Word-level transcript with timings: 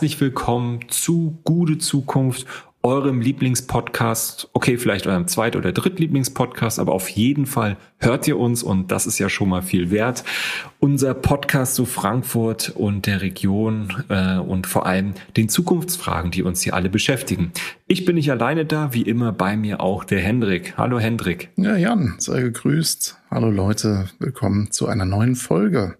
Herzlich 0.00 0.20
willkommen 0.22 0.80
zu 0.88 1.38
Gute 1.44 1.76
Zukunft, 1.76 2.46
eurem 2.82 3.20
Lieblingspodcast. 3.20 4.48
Okay, 4.54 4.78
vielleicht 4.78 5.06
eurem 5.06 5.28
Zweit- 5.28 5.56
oder 5.56 5.72
Drittlieblingspodcast, 5.72 6.78
aber 6.78 6.92
auf 6.92 7.10
jeden 7.10 7.44
Fall 7.44 7.76
hört 7.98 8.26
ihr 8.26 8.38
uns 8.38 8.62
und 8.62 8.90
das 8.90 9.06
ist 9.06 9.18
ja 9.18 9.28
schon 9.28 9.50
mal 9.50 9.60
viel 9.60 9.90
wert. 9.90 10.24
Unser 10.78 11.12
Podcast 11.12 11.74
zu 11.74 11.84
Frankfurt 11.84 12.72
und 12.74 13.04
der 13.04 13.20
Region 13.20 13.92
äh, 14.08 14.38
und 14.38 14.66
vor 14.66 14.86
allem 14.86 15.12
den 15.36 15.50
Zukunftsfragen, 15.50 16.30
die 16.30 16.44
uns 16.44 16.62
hier 16.62 16.72
alle 16.72 16.88
beschäftigen. 16.88 17.52
Ich 17.86 18.06
bin 18.06 18.14
nicht 18.14 18.30
alleine 18.30 18.64
da, 18.64 18.94
wie 18.94 19.02
immer 19.02 19.32
bei 19.32 19.54
mir 19.54 19.82
auch 19.82 20.04
der 20.04 20.20
Hendrik. 20.20 20.78
Hallo 20.78 20.98
Hendrik. 20.98 21.50
Ja, 21.56 21.76
Jan, 21.76 22.14
sei 22.16 22.40
gegrüßt. 22.40 23.18
Hallo 23.30 23.50
Leute, 23.50 24.08
willkommen 24.18 24.70
zu 24.70 24.86
einer 24.86 25.04
neuen 25.04 25.36
Folge. 25.36 25.98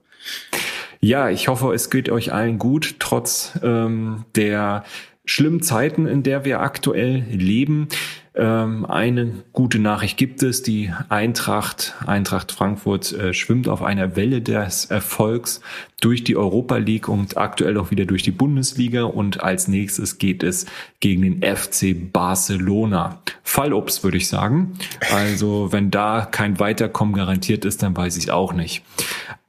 Ja, 1.03 1.31
ich 1.31 1.49
hoffe, 1.49 1.73
es 1.73 1.89
geht 1.89 2.11
euch 2.11 2.33
allen 2.33 2.59
gut, 2.59 2.97
trotz 2.99 3.59
ähm, 3.63 4.27
der 4.37 4.85
schlimmen 5.25 5.63
Zeiten, 5.63 6.07
in 6.07 6.23
der 6.23 6.45
wir 6.45 6.61
aktuell 6.61 7.25
leben. 7.31 7.89
Ähm, 8.35 8.85
eine 8.85 9.33
gute 9.53 9.79
Nachricht 9.79 10.17
gibt 10.17 10.43
es. 10.43 10.63
Die 10.63 10.93
Eintracht, 11.09 11.95
Eintracht 12.07 12.53
Frankfurt 12.53 13.13
äh, 13.13 13.33
schwimmt 13.33 13.69
auf 13.69 13.83
einer 13.83 14.15
Welle 14.15 14.43
des 14.43 14.87
Erfolgs 14.87 15.61
durch 16.01 16.23
die 16.23 16.37
Europa 16.37 16.77
League 16.77 17.09
und 17.09 17.37
aktuell 17.37 17.79
auch 17.79 17.91
wieder 17.91 18.05
durch 18.05 18.23
die 18.23 18.31
Bundesliga. 18.31 19.05
Und 19.05 19.43
als 19.43 19.69
nächstes 19.69 20.19
geht 20.19 20.43
es 20.43 20.67
gegen 21.01 21.23
den 21.23 21.57
FC 21.57 21.95
Barcelona. 22.13 23.21
Fallups, 23.43 24.05
würde 24.05 24.19
ich 24.19 24.29
sagen. 24.29 24.73
Also 25.13 25.73
wenn 25.73 25.91
da 25.91 26.29
kein 26.31 26.61
Weiterkommen 26.61 27.15
garantiert 27.15 27.65
ist, 27.65 27.83
dann 27.83 27.97
weiß 27.97 28.17
ich 28.17 28.31
auch 28.31 28.53
nicht. 28.53 28.83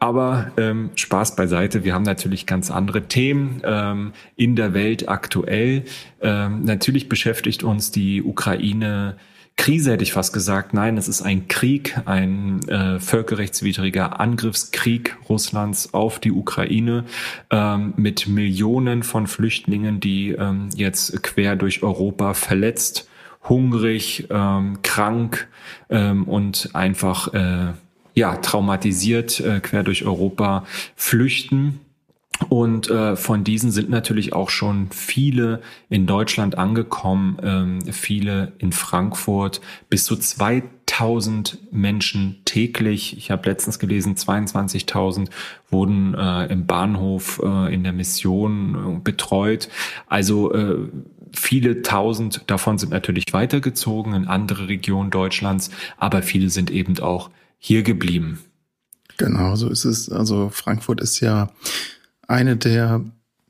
Aber 0.02 0.52
ähm, 0.58 0.90
Spaß 0.96 1.36
beiseite, 1.36 1.84
wir 1.84 1.94
haben 1.94 2.02
natürlich 2.02 2.48
ganz 2.48 2.72
andere 2.72 3.04
Themen 3.04 3.62
ähm, 3.64 4.14
in 4.36 4.56
der 4.56 4.74
Welt 4.74 5.08
aktuell. 5.08 5.84
Ähm, 6.22 6.64
natürlich 6.64 7.08
beschäftigt 7.08 7.64
uns 7.64 7.92
die 7.92 8.24
Ukraine. 8.24 9.18
Krise 9.58 9.92
hätte 9.92 10.04
ich 10.04 10.14
fast 10.14 10.34
gesagt. 10.34 10.74
Nein, 10.74 10.98
es 10.98 11.08
ist 11.08 11.22
ein 11.22 11.48
Krieg, 11.48 12.00
ein 12.06 12.68
äh, 12.68 13.00
völkerrechtswidriger 13.00 14.20
Angriffskrieg 14.20 15.18
Russlands 15.30 15.94
auf 15.94 16.18
die 16.18 16.32
Ukraine 16.32 17.06
ähm, 17.52 17.94
mit 17.96 18.28
Millionen 18.28 19.04
von 19.04 19.28
Flüchtlingen, 19.28 20.00
die 20.00 20.32
ähm, 20.32 20.70
jetzt 20.76 21.22
quer 21.22 21.56
durch 21.56 21.84
Europa 21.84 22.34
verletzt, 22.34 23.08
hungrig, 23.48 24.26
ähm, 24.32 24.80
krank 24.82 25.48
ähm, 25.92 26.24
und 26.24 26.72
einfach 26.74 27.32
äh, 27.36 27.74
ja, 28.22 28.36
traumatisiert 28.36 29.40
äh, 29.40 29.60
quer 29.62 29.82
durch 29.82 30.06
Europa 30.06 30.64
flüchten. 30.96 31.80
Und 32.50 32.88
äh, 32.88 33.16
von 33.16 33.44
diesen 33.44 33.72
sind 33.72 33.90
natürlich 33.90 34.34
auch 34.34 34.52
schon 34.52 34.92
viele 34.92 35.62
in 35.90 36.06
Deutschland 36.06 36.56
angekommen, 36.56 37.38
ähm, 37.42 37.82
viele 37.92 38.54
in 38.60 38.74
Frankfurt, 38.74 39.60
bis 39.90 40.06
zu 40.06 40.16
2000 40.16 41.58
Menschen 41.72 42.42
täglich. 42.46 43.18
Ich 43.18 43.32
habe 43.32 43.50
letztens 43.50 43.80
gelesen, 43.80 44.14
22.000 44.16 45.30
wurden 45.72 46.14
äh, 46.14 46.46
im 46.46 46.68
Bahnhof 46.68 47.42
äh, 47.44 47.74
in 47.74 47.84
der 47.84 47.94
Mission 47.94 48.76
äh, 48.76 49.00
betreut. 49.00 49.68
Also 50.06 50.54
äh, 50.54 50.78
viele 51.34 51.82
tausend 51.82 52.44
davon 52.46 52.78
sind 52.78 52.92
natürlich 52.92 53.26
weitergezogen 53.32 54.14
in 54.14 54.28
andere 54.28 54.68
Regionen 54.68 55.10
Deutschlands, 55.10 55.72
aber 55.98 56.22
viele 56.22 56.50
sind 56.50 56.70
eben 56.70 57.00
auch 57.00 57.32
hier 57.64 57.84
geblieben. 57.84 58.40
Genau, 59.18 59.56
so 59.56 59.70
ist 59.70 59.86
es. 59.86 60.10
Also 60.10 60.50
Frankfurt 60.50 61.00
ist 61.00 61.20
ja 61.20 61.52
eine 62.28 62.58
der 62.58 63.06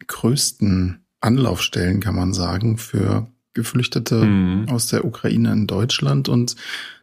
größten 0.05 0.99
Anlaufstellen, 1.21 2.01
kann 2.01 2.15
man 2.15 2.33
sagen, 2.33 2.77
für 2.77 3.27
Geflüchtete 3.53 4.25
mhm. 4.25 4.69
aus 4.69 4.87
der 4.87 5.05
Ukraine 5.05 5.53
in 5.53 5.67
Deutschland 5.67 6.27
und 6.27 6.55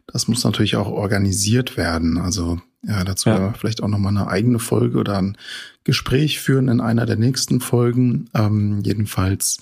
das 0.07 0.27
muss 0.27 0.43
natürlich 0.43 0.75
auch 0.75 0.87
organisiert 0.87 1.77
werden. 1.77 2.17
Also 2.19 2.61
ja, 2.83 3.03
dazu 3.03 3.29
ja. 3.29 3.53
vielleicht 3.53 3.81
auch 3.81 3.87
nochmal 3.87 4.15
eine 4.15 4.27
eigene 4.27 4.59
Folge 4.59 4.99
oder 4.99 5.17
ein 5.17 5.37
Gespräch 5.83 6.39
führen 6.39 6.67
in 6.67 6.79
einer 6.79 7.05
der 7.05 7.17
nächsten 7.17 7.59
Folgen. 7.59 8.29
Ähm, 8.35 8.81
jedenfalls 8.83 9.57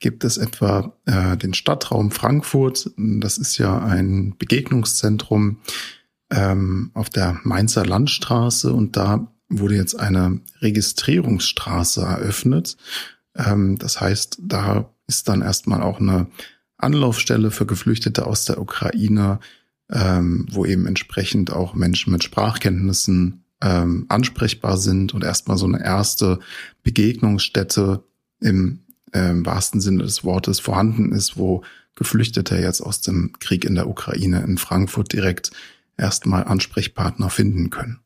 gibt 0.00 0.24
es 0.24 0.36
etwa 0.36 0.92
äh, 1.06 1.36
den 1.36 1.54
Stadtraum 1.54 2.10
Frankfurt. 2.10 2.90
Das 2.96 3.38
ist 3.38 3.58
ja 3.58 3.78
ein 3.78 4.34
Begegnungszentrum 4.36 5.58
ähm, 6.32 6.90
auf 6.94 7.10
der 7.10 7.38
Mainzer 7.44 7.84
Landstraße 7.84 8.72
und 8.72 8.96
da 8.96 9.28
wurde 9.48 9.76
jetzt 9.76 9.98
eine 9.98 10.40
Registrierungsstraße 10.60 12.00
eröffnet. 12.00 12.76
Ähm, 13.36 13.76
das 13.78 14.00
heißt, 14.00 14.38
da 14.40 14.90
ist 15.06 15.28
dann 15.28 15.42
erstmal 15.42 15.82
auch 15.82 16.00
eine 16.00 16.26
Anlaufstelle 16.78 17.50
für 17.50 17.66
Geflüchtete 17.66 18.26
aus 18.26 18.46
der 18.46 18.60
Ukraine, 18.60 19.40
ähm, 19.90 20.46
wo 20.50 20.64
eben 20.64 20.86
entsprechend 20.86 21.52
auch 21.52 21.74
Menschen 21.74 22.12
mit 22.12 22.24
Sprachkenntnissen 22.24 23.44
ähm, 23.60 24.06
ansprechbar 24.08 24.78
sind 24.78 25.12
und 25.14 25.22
erstmal 25.22 25.58
so 25.58 25.66
eine 25.66 25.84
erste 25.84 26.40
Begegnungsstätte 26.82 28.02
im 28.40 28.80
äh, 29.12 29.32
wahrsten 29.34 29.80
Sinne 29.80 30.04
des 30.04 30.24
Wortes 30.24 30.60
vorhanden 30.60 31.12
ist, 31.12 31.36
wo 31.36 31.62
Geflüchtete 31.94 32.56
jetzt 32.56 32.80
aus 32.80 33.02
dem 33.02 33.32
Krieg 33.38 33.66
in 33.66 33.74
der 33.74 33.86
Ukraine 33.86 34.42
in 34.42 34.56
Frankfurt 34.56 35.12
direkt 35.12 35.50
erstmal 35.96 36.44
Ansprechpartner 36.44 37.30
finden 37.30 37.70
können. 37.70 38.00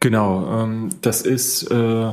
Genau, 0.00 0.62
ähm, 0.62 0.90
das 1.00 1.22
ist 1.22 1.64
äh, 1.70 2.12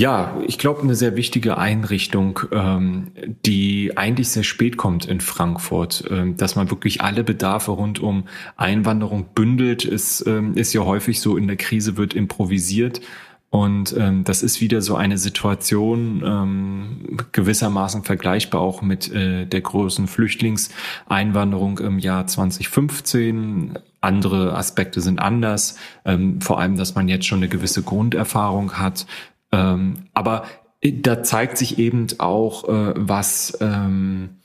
ja, 0.00 0.40
ich 0.46 0.58
glaube, 0.58 0.80
eine 0.82 0.94
sehr 0.94 1.14
wichtige 1.16 1.58
Einrichtung, 1.58 2.40
ähm, 2.52 3.12
die 3.44 3.98
eigentlich 3.98 4.28
sehr 4.28 4.44
spät 4.44 4.78
kommt 4.78 5.04
in 5.04 5.20
Frankfurt, 5.20 6.04
ähm, 6.08 6.38
dass 6.38 6.56
man 6.56 6.70
wirklich 6.70 7.02
alle 7.02 7.22
Bedarfe 7.22 7.72
rund 7.72 7.98
um 7.98 8.24
Einwanderung 8.56 9.26
bündelt, 9.34 9.84
ist, 9.84 10.26
ähm, 10.26 10.54
ist 10.54 10.72
ja 10.72 10.82
häufig 10.86 11.20
so, 11.20 11.36
in 11.36 11.48
der 11.48 11.56
Krise 11.56 11.96
wird 11.98 12.14
improvisiert. 12.14 13.02
Und 13.50 13.96
ähm, 13.98 14.22
das 14.22 14.44
ist 14.44 14.60
wieder 14.60 14.80
so 14.80 14.94
eine 14.94 15.18
Situation, 15.18 16.22
ähm, 16.24 17.18
gewissermaßen 17.32 18.04
vergleichbar 18.04 18.60
auch 18.60 18.80
mit 18.80 19.12
äh, 19.12 19.44
der 19.44 19.60
großen 19.60 20.06
Flüchtlingseinwanderung 20.06 21.80
im 21.80 21.98
Jahr 21.98 22.28
2015. 22.28 23.76
Andere 24.00 24.56
Aspekte 24.56 25.00
sind 25.00 25.18
anders, 25.18 25.76
ähm, 26.04 26.40
vor 26.40 26.60
allem, 26.60 26.76
dass 26.76 26.94
man 26.94 27.08
jetzt 27.08 27.26
schon 27.26 27.40
eine 27.40 27.48
gewisse 27.48 27.82
Grunderfahrung 27.82 28.78
hat. 28.78 29.06
Ähm, 29.50 30.04
aber 30.14 30.44
äh, 30.80 30.92
da 30.92 31.24
zeigt 31.24 31.58
sich 31.58 31.76
eben 31.80 32.06
auch, 32.18 32.68
äh, 32.68 32.94
was 32.96 33.58
ähm, 33.60 34.36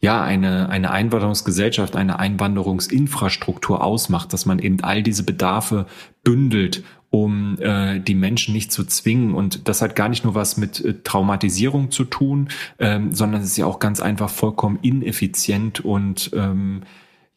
ja 0.00 0.22
eine, 0.22 0.70
eine 0.70 0.92
Einwanderungsgesellschaft, 0.92 1.94
eine 1.94 2.18
Einwanderungsinfrastruktur 2.18 3.84
ausmacht, 3.84 4.32
dass 4.32 4.46
man 4.46 4.60
eben 4.60 4.82
all 4.82 5.02
diese 5.02 5.24
Bedarfe 5.24 5.86
bündelt 6.24 6.84
um 7.16 7.58
äh, 7.60 7.98
die 7.98 8.14
Menschen 8.14 8.52
nicht 8.52 8.70
zu 8.70 8.84
zwingen. 8.84 9.34
Und 9.34 9.68
das 9.68 9.80
hat 9.80 9.96
gar 9.96 10.10
nicht 10.10 10.24
nur 10.24 10.34
was 10.34 10.58
mit 10.58 10.84
äh, 10.84 10.94
Traumatisierung 11.02 11.90
zu 11.90 12.04
tun, 12.04 12.48
ähm, 12.78 13.14
sondern 13.14 13.40
es 13.40 13.48
ist 13.48 13.56
ja 13.56 13.64
auch 13.64 13.78
ganz 13.78 14.00
einfach 14.00 14.28
vollkommen 14.28 14.78
ineffizient 14.82 15.80
und 15.80 16.30
ähm, 16.34 16.82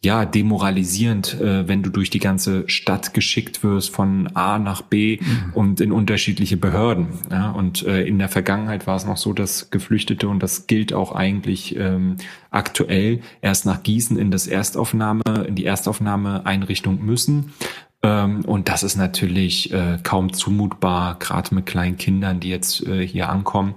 ja, 0.01 0.23
demoralisierend, 0.23 1.39
äh, 1.41 1.67
wenn 1.67 1.83
du 1.83 1.89
durch 1.89 2.09
die 2.09 2.19
ganze 2.19 2.67
Stadt 2.69 3.13
geschickt 3.13 3.63
wirst 3.63 3.93
von 3.93 4.29
A 4.33 4.57
nach 4.57 4.81
B 4.81 5.19
mhm. 5.21 5.53
und 5.53 5.81
in 5.81 5.91
unterschiedliche 5.91 6.55
Behörden. 6.55 7.07
Ja? 7.29 7.51
Und 7.51 7.85
äh, 7.85 8.03
in 8.03 8.17
der 8.17 8.29
Vergangenheit 8.29 8.87
war 8.87 8.95
es 8.95 9.05
noch 9.05 9.17
so, 9.17 9.33
dass 9.33 9.71
Geflüchtete, 9.71 10.29
und 10.29 10.41
das 10.41 10.67
gilt 10.67 10.93
auch 10.93 11.13
eigentlich 11.13 11.75
ähm, 11.75 12.15
aktuell, 12.49 13.19
erst 13.41 13.65
nach 13.65 13.83
Gießen 13.83 14.17
in 14.17 14.31
das 14.31 14.47
Erstaufnahme, 14.47 15.21
in 15.45 15.55
die 15.55 15.65
Erstaufnahmeeinrichtung 15.65 17.03
müssen. 17.03 17.53
Ähm, 18.01 18.45
und 18.45 18.69
das 18.69 18.83
ist 18.83 18.95
natürlich 18.95 19.73
äh, 19.73 19.99
kaum 20.03 20.33
zumutbar, 20.33 21.17
gerade 21.19 21.53
mit 21.53 21.65
kleinen 21.65 21.97
Kindern, 21.97 22.39
die 22.39 22.49
jetzt 22.49 22.85
äh, 22.87 23.05
hier 23.05 23.29
ankommen. 23.29 23.75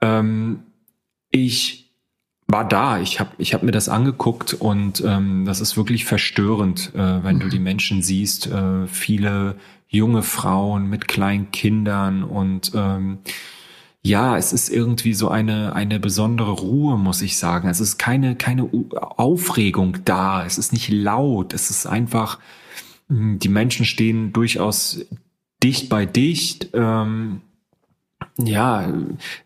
Ähm, 0.00 0.62
ich 1.30 1.92
war 2.48 2.66
da, 2.66 3.00
ich 3.00 3.18
habe 3.18 3.30
ich 3.38 3.54
hab 3.54 3.62
mir 3.62 3.72
das 3.72 3.88
angeguckt 3.88 4.54
und 4.54 5.02
ähm, 5.04 5.44
das 5.46 5.60
ist 5.60 5.76
wirklich 5.76 6.04
verstörend, 6.04 6.92
äh, 6.94 7.24
wenn 7.24 7.40
du 7.40 7.48
die 7.48 7.58
Menschen 7.58 8.02
siehst, 8.02 8.46
äh, 8.46 8.86
viele 8.86 9.56
junge 9.88 10.22
Frauen 10.22 10.88
mit 10.88 11.08
kleinen 11.08 11.50
Kindern 11.50 12.22
und 12.22 12.72
ähm, 12.74 13.18
ja, 14.02 14.36
es 14.36 14.52
ist 14.52 14.68
irgendwie 14.68 15.14
so 15.14 15.28
eine, 15.28 15.74
eine 15.74 15.98
besondere 15.98 16.52
Ruhe, 16.52 16.96
muss 16.96 17.22
ich 17.22 17.38
sagen. 17.38 17.68
Es 17.68 17.80
ist 17.80 17.98
keine, 17.98 18.36
keine 18.36 18.70
Aufregung 18.94 19.98
da. 20.04 20.46
Es 20.46 20.58
ist 20.58 20.72
nicht 20.72 20.88
laut. 20.90 21.52
Es 21.52 21.70
ist 21.70 21.86
einfach, 21.86 22.38
die 23.08 23.48
Menschen 23.48 23.84
stehen 23.84 24.32
durchaus 24.32 25.06
dicht 25.62 25.88
bei 25.88 26.06
dicht. 26.06 26.70
Ähm, 26.72 27.40
ja, 28.38 28.92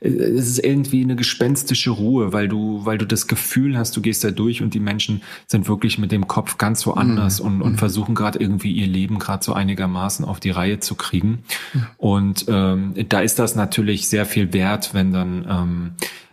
es 0.01 0.49
ist 0.49 0.59
irgendwie 0.59 1.03
eine 1.03 1.15
gespenstische 1.15 1.91
Ruhe, 1.91 2.33
weil 2.33 2.49
du, 2.49 2.85
weil 2.85 2.99
du 2.99 3.07
das 3.07 3.29
Gefühl 3.29 3.79
hast, 3.79 3.97
du 3.97 4.01
gehst 4.01 4.25
da 4.25 4.33
durch 4.33 4.63
und 4.63 4.75
die 4.75 4.81
Menschen 4.81 5.23
sind 5.47 5.69
wirklich 5.69 5.99
mit 5.99 6.11
dem 6.11 6.27
Kopf 6.27 6.59
ganz 6.59 6.87
woanders 6.87 7.41
mhm. 7.41 7.47
und, 7.47 7.63
und 7.63 7.73
mhm. 7.73 7.79
versuchen 7.79 8.15
gerade 8.17 8.41
irgendwie 8.41 8.73
ihr 8.73 8.89
Leben 8.89 9.21
gerade 9.21 9.45
so 9.45 9.53
einigermaßen 9.53 10.25
auf 10.25 10.41
die 10.41 10.51
Reihe 10.51 10.81
zu 10.81 10.97
kriegen. 10.97 11.45
Mhm. 11.73 11.87
Und 11.99 12.45
ähm, 12.49 12.95
da 13.09 13.21
ist 13.21 13.39
das 13.39 13.55
natürlich 13.55 14.09
sehr 14.09 14.27
viel 14.27 14.53
wert, 14.53 14.93
wenn 14.93 15.13
dann 15.13 15.47
ähm, 15.49 15.91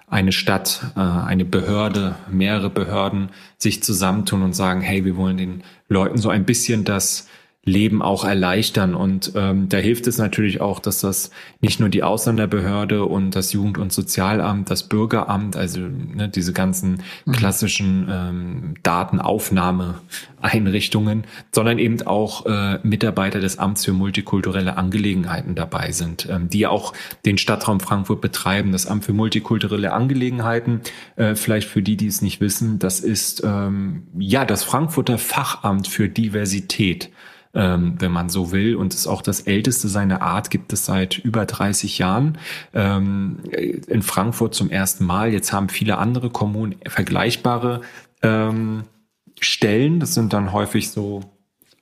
eine 0.08 0.32
Stadt, 0.32 0.92
äh, 0.96 1.00
eine 1.00 1.46
Behörde, 1.46 2.16
mehrere 2.30 2.70
Behörden 2.70 3.30
sich 3.58 3.84
zusammentun 3.84 4.42
und 4.42 4.54
sagen, 4.54 4.82
hey, 4.82 5.06
wir 5.06 5.18
wollen 5.18 5.38
den 5.38 5.64
Leuten 5.90 6.18
so 6.18 6.30
ein 6.30 6.46
bisschen 6.46 6.86
das 6.86 7.28
Leben 7.68 8.02
auch 8.02 8.24
erleichtern. 8.24 8.96
Und 8.96 9.34
ähm, 9.36 9.70
da 9.70 9.78
hilft 9.78 10.08
es 10.08 10.18
natürlich 10.18 10.60
auch, 10.62 10.80
dass 10.80 11.02
das 11.02 11.30
nicht 11.62 11.80
nur 11.80 11.90
die 11.90 12.02
Ausländerbehörde 12.02 13.06
und 13.06 13.30
das 13.32 13.54
Jugend- 13.54 13.78
und 13.78 13.92
Sozialamt, 13.92 14.72
das 14.72 14.88
Bürgeramt, 14.88 15.58
also 15.58 15.82
ne, 15.82 16.30
diese 16.30 16.54
ganzen 16.54 17.04
mhm. 17.26 17.34
klassischen 17.34 18.08
ähm, 18.10 18.76
Datenaufnahmeeinrichtungen, 18.84 21.26
sondern 21.52 21.78
eben 21.78 22.02
auch 22.08 22.46
äh, 22.46 22.80
Mitarbeiter 22.84 23.42
des 23.42 23.60
Amts 23.60 23.84
für 23.84 23.94
multikulturelle 23.94 24.78
Angelegenheiten 24.78 25.54
dabei 25.54 25.92
sind, 25.92 26.30
ähm, 26.32 26.50
die 26.50 26.66
auch 26.68 26.94
den 27.26 27.38
Stadtraum 27.38 27.82
Frankfurt 27.82 28.22
betreiben. 28.22 28.72
Das 28.72 28.88
Amt 28.88 29.04
für 29.04 29.14
multikulturelle 29.14 29.92
Angelegenheiten, 29.92 30.80
äh, 31.18 31.36
vielleicht 31.36 31.68
für 31.68 31.82
die, 31.82 31.98
die 31.98 32.08
es 32.08 32.22
nicht 32.22 32.40
wissen, 32.40 32.80
das 32.80 33.02
ist 33.02 33.44
ähm, 33.44 34.04
ja 34.18 34.46
das 34.46 34.64
Frankfurter 34.64 35.18
Fachamt 35.18 35.90
für 35.90 36.08
Diversität 36.08 37.10
ähm, 37.58 37.96
wenn 37.98 38.12
man 38.12 38.30
so 38.30 38.52
will. 38.52 38.76
Und 38.76 38.94
ist 38.94 39.08
auch 39.08 39.22
das 39.22 39.42
älteste 39.42 39.90
seiner 39.90 40.22
Art, 40.22 40.52
gibt 40.52 40.72
es 40.72 40.86
seit 40.86 41.18
über 41.18 41.46
30 41.46 41.98
Jahren. 41.98 42.38
Ähm, 42.74 43.40
in 43.52 44.04
Frankfurt 44.04 44.54
zum 44.54 44.70
ersten 44.70 45.06
Mal. 45.06 45.34
Jetzt 45.34 45.52
haben 45.52 45.68
viele 45.68 45.98
andere 45.98 46.30
Kommunen 46.30 46.76
vergleichbare 46.88 47.82
ähm, 48.22 48.84
Stellen. 49.40 50.00
Das 50.00 50.14
sind 50.14 50.34
dann 50.34 50.54
häufig 50.54 50.92
so 50.92 51.22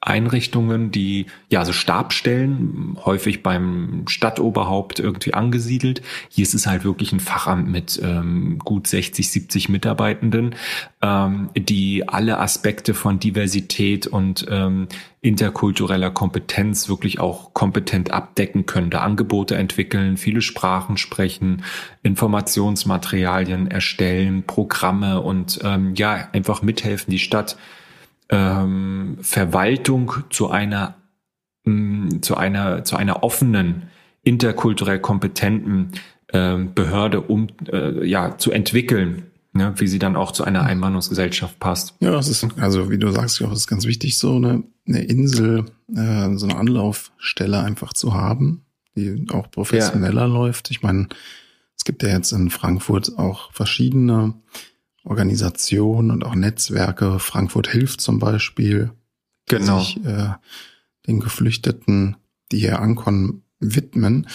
Einrichtungen, 0.05 0.91
die 0.91 1.25
ja 1.49 1.65
so 1.65 1.73
Stabstellen, 1.73 2.97
häufig 3.03 3.43
beim 3.43 4.03
Stadtoberhaupt 4.07 4.99
irgendwie 4.99 5.33
angesiedelt. 5.33 6.01
Hier 6.29 6.43
ist 6.43 6.53
es 6.53 6.67
halt 6.67 6.83
wirklich 6.83 7.11
ein 7.11 7.19
Fachamt 7.19 7.67
mit 7.67 7.99
ähm, 8.03 8.59
gut 8.59 8.87
60, 8.87 9.29
70 9.29 9.69
Mitarbeitenden, 9.69 10.55
ähm, 11.01 11.49
die 11.55 12.07
alle 12.07 12.39
Aspekte 12.39 12.93
von 12.93 13.19
Diversität 13.19 14.05
und 14.05 14.45
ähm, 14.49 14.87
interkultureller 15.21 16.11
Kompetenz 16.11 16.87
wirklich 16.87 17.19
auch 17.19 17.55
kompetent 17.55 18.11
abdecken 18.11 18.67
können, 18.67 18.91
da 18.91 19.01
Angebote 19.01 19.55
entwickeln, 19.55 20.17
viele 20.17 20.41
Sprachen 20.41 20.97
sprechen, 20.97 21.63
Informationsmaterialien 22.03 23.71
erstellen, 23.71 24.43
Programme 24.43 25.21
und 25.21 25.59
ähm, 25.63 25.95
ja, 25.95 26.29
einfach 26.31 26.61
mithelfen, 26.61 27.09
die 27.09 27.17
Stadt 27.17 27.57
ähm, 28.29 29.17
Verwaltung 29.21 30.11
zu 30.29 30.49
einer 30.49 30.95
mh, 31.65 31.73
mm, 31.73 32.21
zu 32.21 32.37
einer 32.37 32.83
zu 32.83 32.95
einer 32.95 33.23
offenen 33.23 33.83
interkulturell 34.23 34.99
kompetenten 34.99 35.91
ähm, 36.33 36.73
Behörde 36.73 37.21
um 37.21 37.47
äh, 37.71 38.05
ja 38.07 38.37
zu 38.37 38.51
entwickeln 38.51 39.31
ne, 39.55 39.73
wie 39.77 39.87
sie 39.87 39.99
dann 39.99 40.15
auch 40.15 40.31
zu 40.31 40.43
einer 40.43 40.63
Einwanderungsgesellschaft 40.63 41.59
passt. 41.59 41.95
Ja, 42.01 42.11
das 42.11 42.27
ist, 42.27 42.45
also 42.59 42.91
wie 42.91 42.99
du 42.99 43.09
sagst, 43.11 43.41
auch 43.41 43.51
ist 43.51 43.67
ganz 43.67 43.85
wichtig, 43.85 44.17
so 44.17 44.35
eine, 44.35 44.63
eine 44.87 45.03
Insel, 45.03 45.65
äh, 45.95 46.35
so 46.35 46.45
eine 46.45 46.57
Anlaufstelle 46.57 47.61
einfach 47.61 47.93
zu 47.93 48.13
haben, 48.13 48.65
die 48.95 49.25
auch 49.31 49.49
professioneller 49.49 50.27
ja. 50.27 50.33
läuft. 50.33 50.69
Ich 50.71 50.83
meine, 50.83 51.07
es 51.77 51.85
gibt 51.85 52.03
ja 52.03 52.09
jetzt 52.09 52.33
in 52.33 52.49
Frankfurt 52.49 53.17
auch 53.17 53.51
verschiedene 53.53 54.33
Organisationen 55.05 56.11
und 56.11 56.25
auch 56.25 56.35
Netzwerke. 56.35 57.19
Frankfurt 57.19 57.67
hilft 57.67 58.01
zum 58.01 58.19
Beispiel, 58.19 58.91
genau. 59.47 59.79
sich 59.79 60.03
äh, 60.03 60.29
den 61.07 61.19
Geflüchteten, 61.19 62.17
die 62.51 62.59
hier 62.59 62.79
ankommen, 62.79 63.43
widmen. 63.59 64.27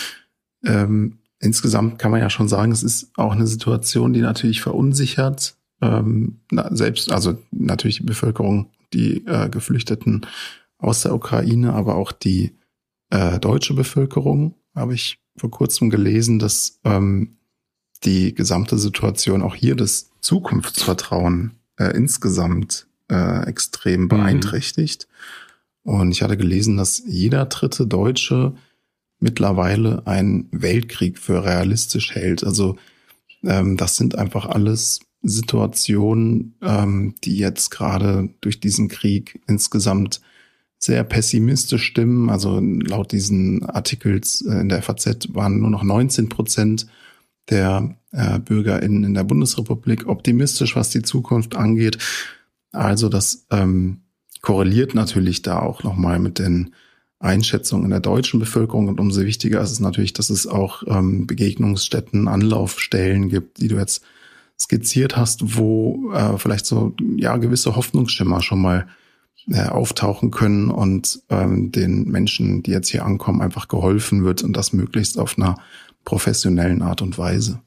Ähm, 0.64 1.18
insgesamt 1.40 1.98
kann 1.98 2.10
man 2.10 2.20
ja 2.20 2.30
schon 2.30 2.48
sagen, 2.48 2.72
es 2.72 2.82
ist 2.82 3.10
auch 3.16 3.32
eine 3.32 3.46
Situation, 3.46 4.12
die 4.12 4.20
natürlich 4.20 4.62
verunsichert. 4.62 5.56
Ähm, 5.82 6.40
na, 6.50 6.74
selbst, 6.74 7.10
also 7.10 7.38
natürlich 7.50 7.98
die 7.98 8.04
Bevölkerung, 8.04 8.70
die 8.92 9.26
äh, 9.26 9.48
Geflüchteten 9.48 10.26
aus 10.78 11.02
der 11.02 11.14
Ukraine, 11.14 11.72
aber 11.72 11.96
auch 11.96 12.12
die 12.12 12.56
äh, 13.10 13.38
deutsche 13.38 13.74
Bevölkerung, 13.74 14.54
habe 14.74 14.94
ich 14.94 15.18
vor 15.36 15.50
kurzem 15.50 15.90
gelesen, 15.90 16.38
dass 16.38 16.80
ähm, 16.84 17.38
die 18.04 18.34
gesamte 18.34 18.78
Situation 18.78 19.42
auch 19.42 19.54
hier 19.54 19.76
das 19.76 20.10
Zukunftsvertrauen 20.20 21.52
äh, 21.78 21.96
insgesamt 21.96 22.86
äh, 23.08 23.46
extrem 23.46 24.02
mhm. 24.02 24.08
beeinträchtigt. 24.08 25.08
Mhm. 25.84 25.92
Und 25.92 26.12
ich 26.12 26.22
hatte 26.22 26.36
gelesen, 26.36 26.76
dass 26.76 27.02
jeder 27.06 27.46
dritte 27.46 27.86
Deutsche 27.86 28.54
mittlerweile 29.18 30.06
einen 30.06 30.48
Weltkrieg 30.50 31.18
für 31.18 31.44
realistisch 31.44 32.14
hält. 32.14 32.44
Also 32.44 32.76
ähm, 33.42 33.76
das 33.76 33.96
sind 33.96 34.16
einfach 34.16 34.46
alles 34.46 35.00
Situationen, 35.22 36.54
ähm, 36.62 37.14
die 37.24 37.36
jetzt 37.36 37.70
gerade 37.70 38.30
durch 38.40 38.60
diesen 38.60 38.88
Krieg 38.88 39.40
insgesamt 39.46 40.20
sehr 40.78 41.04
pessimistisch 41.04 41.84
stimmen. 41.84 42.30
Also 42.30 42.58
laut 42.60 43.12
diesen 43.12 43.64
Artikels 43.66 44.42
äh, 44.42 44.60
in 44.60 44.70
der 44.70 44.82
FAZ 44.82 45.34
waren 45.34 45.60
nur 45.60 45.70
noch 45.70 45.82
19 45.82 46.30
Prozent 46.30 46.86
der 47.48 47.96
äh, 48.12 48.38
BürgerInnen 48.38 49.04
in 49.04 49.14
der 49.14 49.24
Bundesrepublik 49.24 50.06
optimistisch, 50.06 50.76
was 50.76 50.90
die 50.90 51.02
Zukunft 51.02 51.56
angeht. 51.56 51.98
Also 52.72 53.08
das 53.08 53.46
ähm, 53.50 54.02
korreliert 54.42 54.94
natürlich 54.94 55.42
da 55.42 55.60
auch 55.60 55.82
nochmal 55.82 56.18
mit 56.18 56.38
den 56.38 56.74
Einschätzungen 57.18 57.84
in 57.84 57.90
der 57.90 58.00
deutschen 58.00 58.40
Bevölkerung. 58.40 58.88
Und 58.88 59.00
umso 59.00 59.22
wichtiger 59.22 59.60
ist 59.60 59.72
es 59.72 59.80
natürlich, 59.80 60.12
dass 60.12 60.30
es 60.30 60.46
auch 60.46 60.82
ähm, 60.86 61.26
Begegnungsstätten, 61.26 62.28
Anlaufstellen 62.28 63.28
gibt, 63.28 63.60
die 63.60 63.68
du 63.68 63.76
jetzt 63.76 64.02
skizziert 64.58 65.16
hast, 65.16 65.56
wo 65.56 66.12
äh, 66.12 66.36
vielleicht 66.38 66.66
so 66.66 66.94
ja 67.16 67.36
gewisse 67.36 67.76
Hoffnungsschimmer 67.76 68.42
schon 68.42 68.60
mal 68.60 68.86
äh, 69.48 69.66
auftauchen 69.66 70.30
können 70.30 70.70
und 70.70 71.22
ähm, 71.30 71.72
den 71.72 72.04
Menschen, 72.04 72.62
die 72.62 72.70
jetzt 72.70 72.88
hier 72.88 73.04
ankommen, 73.04 73.40
einfach 73.40 73.68
geholfen 73.68 74.24
wird 74.24 74.42
und 74.42 74.54
das 74.54 74.72
möglichst 74.72 75.18
auf 75.18 75.38
einer 75.38 75.56
professionellen 76.10 76.82
Art 76.82 77.02
und 77.02 77.18
Weise. 77.18 77.60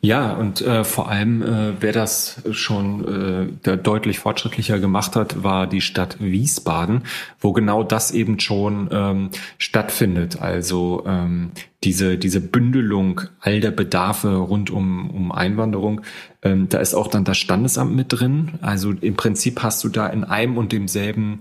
Ja, 0.00 0.32
und 0.32 0.62
äh, 0.62 0.84
vor 0.84 1.10
allem, 1.10 1.42
äh, 1.42 1.72
wer 1.80 1.92
das 1.92 2.40
schon 2.52 3.52
äh, 3.62 3.76
deutlich 3.76 4.20
fortschrittlicher 4.20 4.78
gemacht 4.78 5.16
hat, 5.16 5.42
war 5.42 5.66
die 5.66 5.82
Stadt 5.82 6.16
Wiesbaden, 6.18 7.02
wo 7.40 7.52
genau 7.52 7.82
das 7.82 8.10
eben 8.12 8.40
schon 8.40 8.88
ähm, 8.90 9.30
stattfindet. 9.58 10.40
Also 10.40 11.04
ähm, 11.06 11.50
diese, 11.82 12.16
diese 12.16 12.40
Bündelung 12.40 13.20
all 13.40 13.60
der 13.60 13.70
Bedarfe 13.70 14.34
rund 14.34 14.70
um, 14.70 15.10
um 15.10 15.30
Einwanderung. 15.30 16.00
Ähm, 16.40 16.70
da 16.70 16.78
ist 16.78 16.94
auch 16.94 17.08
dann 17.08 17.24
das 17.24 17.36
Standesamt 17.36 17.94
mit 17.94 18.06
drin. 18.08 18.52
Also 18.62 18.92
im 18.92 19.16
Prinzip 19.16 19.62
hast 19.62 19.84
du 19.84 19.90
da 19.90 20.06
in 20.06 20.24
einem 20.24 20.56
und 20.56 20.72
demselben 20.72 21.40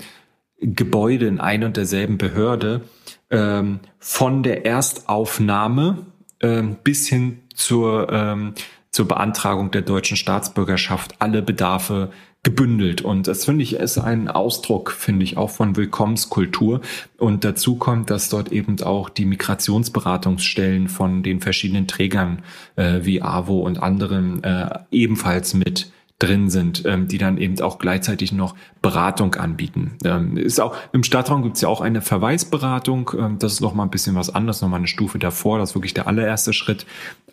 Gebäude, 0.59 1.27
in 1.27 1.39
ein 1.39 1.63
und 1.63 1.77
derselben 1.77 2.17
Behörde 2.17 2.81
ähm, 3.29 3.79
von 3.99 4.43
der 4.43 4.65
Erstaufnahme 4.65 6.05
ähm, 6.43 6.77
bis 6.83 7.07
hin 7.07 7.39
zur, 7.55 8.11
ähm, 8.11 8.53
zur 8.91 9.07
Beantragung 9.07 9.71
der 9.71 9.81
deutschen 9.81 10.17
Staatsbürgerschaft 10.17 11.15
alle 11.19 11.41
Bedarfe 11.41 12.11
gebündelt. 12.43 13.01
Und 13.01 13.27
das 13.27 13.45
finde 13.45 13.63
ich 13.63 13.75
ist 13.75 13.97
ein 13.97 14.27
Ausdruck, 14.27 14.91
finde 14.91 15.23
ich, 15.23 15.37
auch 15.37 15.49
von 15.49 15.77
Willkommenskultur. 15.77 16.81
Und 17.17 17.45
dazu 17.45 17.77
kommt, 17.77 18.09
dass 18.09 18.29
dort 18.29 18.51
eben 18.51 18.79
auch 18.81 19.09
die 19.09 19.25
Migrationsberatungsstellen 19.25 20.89
von 20.89 21.23
den 21.23 21.39
verschiedenen 21.39 21.87
Trägern 21.87 22.43
äh, 22.75 22.99
wie 23.03 23.21
AWO 23.21 23.61
und 23.61 23.81
anderen 23.81 24.43
äh, 24.43 24.79
ebenfalls 24.91 25.53
mit 25.53 25.91
drin 26.19 26.49
sind, 26.49 26.83
ähm, 26.85 27.07
die 27.07 27.17
dann 27.17 27.37
eben 27.37 27.59
auch 27.61 27.79
gleichzeitig 27.79 28.31
noch 28.31 28.55
Beratung 28.81 29.35
anbieten. 29.35 29.97
Ähm, 30.05 30.37
ist 30.37 30.59
auch 30.59 30.75
im 30.93 31.03
Stadtraum 31.03 31.43
gibt 31.43 31.55
es 31.55 31.61
ja 31.61 31.67
auch 31.67 31.81
eine 31.81 32.01
Verweisberatung. 32.01 33.11
Ähm, 33.17 33.39
das 33.39 33.53
ist 33.53 33.61
noch 33.61 33.73
mal 33.73 33.83
ein 33.83 33.89
bisschen 33.89 34.15
was 34.15 34.33
anderes, 34.33 34.61
noch 34.61 34.69
mal 34.69 34.77
eine 34.77 34.87
Stufe 34.87 35.19
davor. 35.19 35.59
Das 35.59 35.71
ist 35.71 35.75
wirklich 35.75 35.93
der 35.93 36.07
allererste 36.07 36.53
Schritt. 36.53 36.85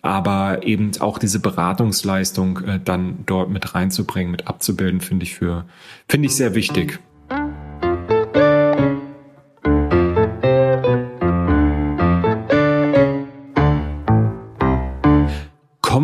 Aber 0.03 0.65
eben 0.65 0.93
auch 1.01 1.19
diese 1.19 1.41
Beratungsleistung 1.41 2.65
äh, 2.65 2.81
dann 2.83 3.19
dort 3.27 3.51
mit 3.51 3.75
reinzubringen, 3.75 4.31
mit 4.31 4.49
abzubilden, 4.49 5.01
finde 5.01 5.25
ich 5.25 5.35
für 5.35 5.67
finde 6.09 6.27
ich 6.27 6.35
sehr 6.35 6.55
wichtig. 6.55 7.01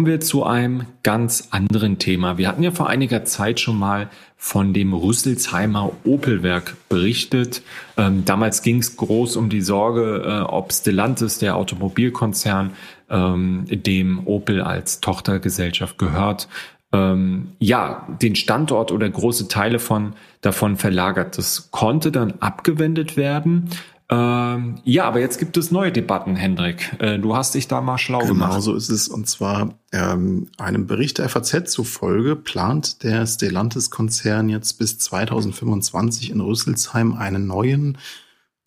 Wir 0.04 0.20
zu 0.20 0.44
einem 0.44 0.84
ganz 1.02 1.48
anderen 1.52 1.98
Thema. 1.98 2.36
Wir 2.36 2.48
hatten 2.48 2.62
ja 2.62 2.72
vor 2.72 2.88
einiger 2.88 3.24
Zeit 3.24 3.60
schon 3.60 3.78
mal 3.78 4.10
von 4.36 4.74
dem 4.74 4.92
Rüsselsheimer 4.92 5.92
Opelwerk 6.04 6.76
berichtet. 6.90 7.62
Ähm, 7.96 8.24
damals 8.24 8.62
ging 8.62 8.80
es 8.80 8.96
groß 8.96 9.36
um 9.36 9.48
die 9.48 9.62
Sorge, 9.62 10.22
äh, 10.26 10.40
ob 10.42 10.72
Stellantis, 10.72 11.38
der 11.38 11.56
Automobilkonzern, 11.56 12.72
ähm, 13.08 13.64
dem 13.68 14.26
Opel 14.26 14.60
als 14.60 15.00
Tochtergesellschaft 15.00 15.96
gehört, 15.96 16.48
ähm, 16.92 17.52
ja, 17.58 18.06
den 18.20 18.36
Standort 18.36 18.92
oder 18.92 19.08
große 19.08 19.48
Teile 19.48 19.78
von 19.78 20.14
davon 20.40 20.76
verlagert. 20.76 21.38
Das 21.38 21.70
konnte 21.70 22.12
dann 22.12 22.34
abgewendet 22.40 23.16
werden. 23.16 23.70
Ähm, 24.08 24.76
ja, 24.84 25.04
aber 25.04 25.18
jetzt 25.18 25.38
gibt 25.38 25.56
es 25.56 25.72
neue 25.72 25.90
Debatten, 25.90 26.36
Hendrik. 26.36 26.94
Äh, 27.00 27.18
du 27.18 27.34
hast 27.34 27.54
dich 27.54 27.66
da 27.66 27.80
mal 27.80 27.98
schlau 27.98 28.20
genau 28.20 28.32
gemacht. 28.32 28.50
Genau 28.50 28.60
so 28.60 28.74
ist 28.74 28.88
es. 28.88 29.08
Und 29.08 29.28
zwar 29.28 29.74
ähm, 29.92 30.48
einem 30.58 30.86
Bericht 30.86 31.18
der 31.18 31.28
FAZ 31.28 31.72
zufolge 31.72 32.36
plant 32.36 33.02
der 33.02 33.26
Stellantis-Konzern 33.26 34.48
jetzt 34.48 34.74
bis 34.74 34.98
2025 34.98 36.30
in 36.30 36.40
Rüsselsheim 36.40 37.14
einen 37.14 37.48
neuen, 37.48 37.98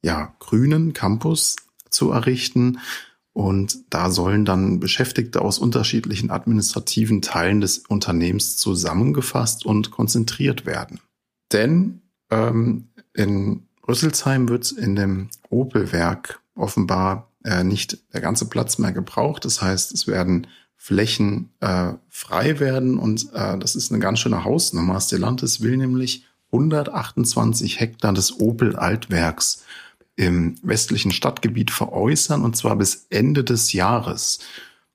ja, 0.04 0.34
grünen 0.40 0.92
Campus 0.92 1.56
zu 1.90 2.12
errichten. 2.12 2.80
Und 3.32 3.78
da 3.90 4.12
sollen 4.12 4.44
dann 4.44 4.82
Beschäftigte 4.82 5.42
aus 5.42 5.60
unterschiedlichen 5.60 6.32
administrativen 6.32 7.22
Teilen 7.22 7.62
des 7.62 7.78
Unternehmens 7.78 8.58
zusammengefasst 8.58 9.66
und 9.66 9.92
konzentriert 9.92 10.66
werden. 10.66 11.00
Denn 11.54 12.02
ähm, 12.30 12.90
in 13.14 13.69
Rüsselsheim 13.90 14.48
wird 14.48 14.72
in 14.72 14.96
dem 14.96 15.30
Opelwerk 15.50 16.40
offenbar 16.56 17.32
äh, 17.44 17.64
nicht 17.64 17.98
der 18.14 18.22
ganze 18.22 18.48
Platz 18.48 18.78
mehr 18.78 18.92
gebraucht. 18.92 19.44
Das 19.46 19.62
heißt, 19.62 19.92
es 19.92 20.08
werden 20.08 20.48
Flächen 20.78 21.50
äh, 21.60 21.94
frei 22.08 22.60
werden 22.60 22.98
und 22.98 23.34
äh, 23.34 23.58
das 23.58 23.76
ist 23.76 23.92
eine 23.92 24.00
ganz 24.00 24.20
schöne 24.20 24.46
Hausnummer. 24.46 25.02
Stellantis 25.02 25.62
will 25.62 25.76
nämlich 25.76 26.26
128 26.52 27.80
Hektar 27.80 28.14
des 28.14 28.40
Opel 28.40 28.76
Altwerks 28.76 29.64
im 30.16 30.56
westlichen 30.62 31.12
Stadtgebiet 31.12 31.72
veräußern 31.72 32.44
und 32.44 32.56
zwar 32.56 32.76
bis 32.76 33.08
Ende 33.10 33.44
des 33.44 33.74
Jahres. 33.74 34.40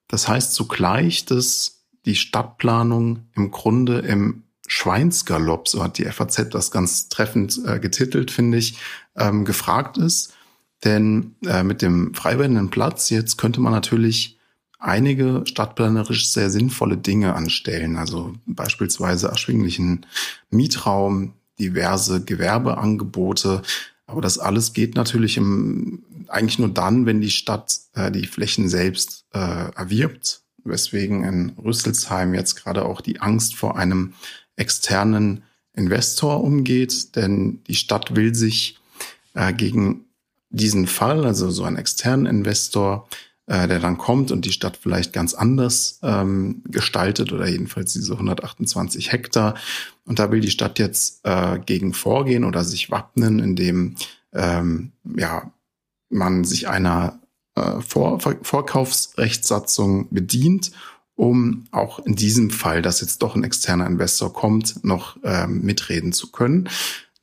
Das 0.06 0.28
heißt 0.28 0.54
zugleich, 0.54 1.24
dass 1.24 1.84
die 2.06 2.14
Stadtplanung 2.14 3.26
im 3.34 3.50
Grunde 3.50 3.98
im 4.00 4.44
Schweinsgalopp, 4.66 5.68
so 5.68 5.82
hat 5.82 5.98
die 5.98 6.04
FAZ 6.04 6.48
das 6.50 6.70
ganz 6.70 7.08
treffend 7.08 7.60
äh, 7.66 7.78
getitelt, 7.78 8.30
finde 8.30 8.58
ich, 8.58 8.78
ähm, 9.16 9.44
gefragt 9.44 9.98
ist. 9.98 10.32
Denn 10.84 11.34
äh, 11.44 11.62
mit 11.62 11.82
dem 11.82 12.14
frei 12.14 12.38
werdenden 12.38 12.70
Platz 12.70 13.10
jetzt 13.10 13.38
könnte 13.38 13.60
man 13.60 13.72
natürlich 13.72 14.38
einige 14.78 15.42
stadtplanerisch 15.46 16.30
sehr 16.30 16.50
sinnvolle 16.50 16.96
Dinge 16.96 17.34
anstellen. 17.34 17.96
Also 17.96 18.34
beispielsweise 18.46 19.28
erschwinglichen 19.28 20.06
Mietraum, 20.50 21.32
diverse 21.58 22.22
Gewerbeangebote, 22.22 23.62
aber 24.06 24.20
das 24.20 24.38
alles 24.38 24.72
geht 24.72 24.96
natürlich 24.96 25.36
im, 25.36 26.04
eigentlich 26.28 26.58
nur 26.58 26.68
dann, 26.68 27.06
wenn 27.06 27.20
die 27.20 27.30
Stadt 27.30 27.80
äh, 27.94 28.10
die 28.10 28.26
Flächen 28.26 28.68
selbst 28.68 29.24
äh, 29.32 29.38
erwirbt, 29.74 30.42
weswegen 30.64 31.24
in 31.24 31.50
Rüsselsheim 31.50 32.34
jetzt 32.34 32.56
gerade 32.56 32.84
auch 32.84 33.00
die 33.00 33.20
Angst 33.20 33.56
vor 33.56 33.78
einem 33.78 34.14
externen 34.56 35.42
Investor 35.74 36.42
umgeht, 36.42 37.16
denn 37.16 37.62
die 37.64 37.74
Stadt 37.74 38.14
will 38.14 38.34
sich 38.34 38.78
äh, 39.34 39.52
gegen 39.52 40.04
diesen 40.50 40.86
Fall, 40.86 41.24
also 41.24 41.50
so 41.50 41.64
einen 41.64 41.76
externen 41.76 42.26
Investor, 42.26 43.08
äh, 43.46 43.68
der 43.68 43.80
dann 43.80 43.98
kommt 43.98 44.30
und 44.30 44.44
die 44.44 44.52
Stadt 44.52 44.78
vielleicht 44.80 45.12
ganz 45.12 45.34
anders 45.34 45.98
ähm, 46.02 46.62
gestaltet 46.66 47.32
oder 47.32 47.48
jedenfalls 47.48 47.92
diese 47.92 48.14
128 48.14 49.12
Hektar. 49.12 49.54
Und 50.04 50.18
da 50.18 50.30
will 50.30 50.40
die 50.40 50.50
Stadt 50.50 50.78
jetzt 50.78 51.20
äh, 51.24 51.58
gegen 51.58 51.92
vorgehen 51.92 52.44
oder 52.44 52.64
sich 52.64 52.90
wappnen, 52.90 53.40
indem 53.40 53.96
ähm, 54.32 54.92
ja, 55.16 55.52
man 56.08 56.44
sich 56.44 56.68
einer 56.68 57.20
äh, 57.56 57.80
Vor 57.80 58.20
Vorkaufsrechtssatzung 58.20 60.08
bedient, 60.10 60.72
um 61.16 61.64
auch 61.70 62.00
in 62.00 62.16
diesem 62.16 62.50
Fall, 62.50 62.82
dass 62.82 63.00
jetzt 63.00 63.22
doch 63.22 63.36
ein 63.36 63.44
externer 63.44 63.86
Investor 63.86 64.32
kommt, 64.32 64.84
noch 64.84 65.16
ähm, 65.22 65.62
mitreden 65.62 66.12
zu 66.12 66.30
können. 66.32 66.68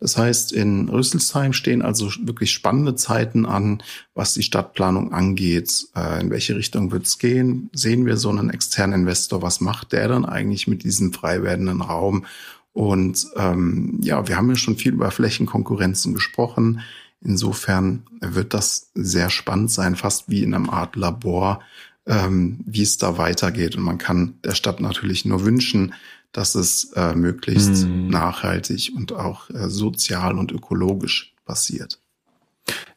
Das 0.02 0.18
heißt, 0.18 0.52
in 0.52 0.90
Rüsselsheim 0.90 1.54
stehen 1.54 1.84
also 1.84 2.10
wirklich 2.24 2.52
spannende 2.52 2.96
Zeiten 2.96 3.46
an, 3.46 3.84
was 4.16 4.34
die 4.34 4.42
Stadtplanung 4.42 5.14
angeht. 5.14 5.90
Äh, 5.96 6.22
in 6.22 6.32
welche 6.32 6.56
Richtung 6.56 6.92
wird 6.92 7.06
es 7.06 7.20
gehen? 7.20 7.70
Sehen 7.72 8.08
wir 8.08 8.18
so 8.18 8.30
einen 8.30 8.50
externen 8.50 9.02
Investor? 9.02 9.44
Was 9.44 9.62
macht 9.62 9.92
der 9.92 10.08
dann 10.08 10.26
eigentlich 10.26 10.68
mit 10.68 10.84
diesem 10.84 11.14
frei 11.14 11.44
werdenden 11.44 11.82
Raum? 11.82 12.26
Und 12.74 13.28
ähm, 13.36 14.00
ja, 14.02 14.28
wir 14.28 14.38
haben 14.38 14.50
ja 14.50 14.56
schon 14.56 14.78
viel 14.78 14.94
über 14.94 15.12
Flächenkonkurrenzen 15.12 16.16
gesprochen. 16.16 16.82
Insofern 17.24 18.08
wird 18.22 18.56
das 18.56 18.90
sehr 18.96 19.30
spannend 19.30 19.70
sein, 19.70 19.96
fast 19.96 20.30
wie 20.30 20.42
in 20.42 20.56
einem 20.56 20.72
Art 20.72 20.96
Labor, 20.96 21.62
ähm, 22.06 22.60
wie 22.66 22.84
es 22.84 22.98
da 22.98 23.18
weitergeht. 23.18 23.76
Und 23.76 23.84
man 23.84 23.98
kann 23.98 24.36
der 24.44 24.56
Stadt 24.56 24.80
natürlich 24.80 25.26
nur 25.26 25.46
wünschen, 25.46 25.94
dass 26.32 26.56
es 26.56 26.92
äh, 26.96 27.14
möglichst 27.14 27.84
hm. 27.84 28.08
nachhaltig 28.08 28.92
und 28.96 29.14
auch 29.14 29.50
äh, 29.50 29.70
sozial 29.70 30.38
und 30.38 30.52
ökologisch 30.52 31.34
passiert. 31.46 32.00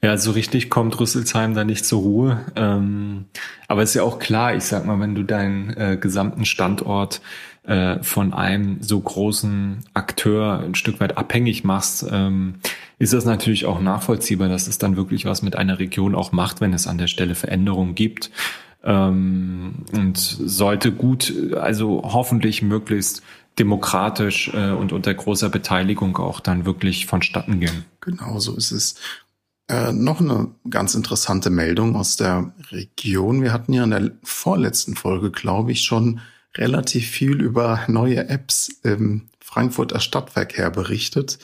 Ja, 0.02 0.16
so 0.18 0.32
richtig 0.32 0.70
kommt 0.70 1.00
Rüsselsheim 1.00 1.54
da 1.54 1.64
nicht 1.64 1.84
zur 1.84 2.02
Ruhe. 2.02 2.44
Ähm, 2.54 3.24
aber 3.68 3.82
ist 3.82 3.94
ja 3.94 4.02
auch 4.02 4.18
klar, 4.18 4.54
ich 4.54 4.64
sag 4.64 4.84
mal, 4.84 5.00
wenn 5.00 5.14
du 5.14 5.22
deinen 5.22 5.70
äh, 5.70 5.96
gesamten 5.98 6.44
Standort 6.44 7.22
äh, 7.64 8.02
von 8.02 8.34
einem 8.34 8.82
so 8.82 9.00
großen 9.00 9.84
Akteur 9.94 10.60
ein 10.60 10.74
Stück 10.74 11.00
weit 11.00 11.16
abhängig 11.16 11.64
machst, 11.64 12.06
ähm, 12.10 12.56
ist 12.98 13.14
das 13.14 13.24
natürlich 13.24 13.64
auch 13.64 13.80
nachvollziehbar, 13.80 14.48
dass 14.48 14.68
es 14.68 14.78
dann 14.78 14.96
wirklich 14.96 15.24
was 15.24 15.42
mit 15.42 15.56
einer 15.56 15.78
Region 15.78 16.14
auch 16.14 16.32
macht, 16.32 16.60
wenn 16.60 16.74
es 16.74 16.86
an 16.86 16.98
der 16.98 17.08
Stelle 17.08 17.34
Veränderungen 17.34 17.94
gibt 17.94 18.30
ähm, 18.84 19.86
und 19.92 20.18
sollte 20.18 20.92
gut, 20.92 21.32
also 21.54 22.02
hoffentlich 22.04 22.62
möglichst 22.62 23.22
demokratisch 23.58 24.52
äh, 24.52 24.70
und 24.70 24.92
unter 24.92 25.14
großer 25.14 25.48
Beteiligung 25.48 26.16
auch 26.18 26.40
dann 26.40 26.66
wirklich 26.66 27.06
vonstatten 27.06 27.60
gehen. 27.60 27.84
Genau 28.00 28.38
so 28.38 28.56
ist 28.56 28.72
es. 28.72 28.96
Äh, 29.68 29.92
noch 29.92 30.20
eine 30.20 30.48
ganz 30.68 30.94
interessante 30.94 31.48
Meldung 31.48 31.96
aus 31.96 32.16
der 32.16 32.52
Region. 32.70 33.42
Wir 33.42 33.52
hatten 33.52 33.72
ja 33.72 33.84
in 33.84 33.90
der 33.90 34.10
vorletzten 34.22 34.94
Folge, 34.94 35.30
glaube 35.30 35.72
ich, 35.72 35.82
schon 35.82 36.20
relativ 36.56 37.08
viel 37.08 37.40
über 37.40 37.80
neue 37.88 38.28
Apps 38.28 38.68
im 38.82 39.28
Frankfurter 39.40 40.00
Stadtverkehr 40.00 40.70
berichtet. 40.70 41.38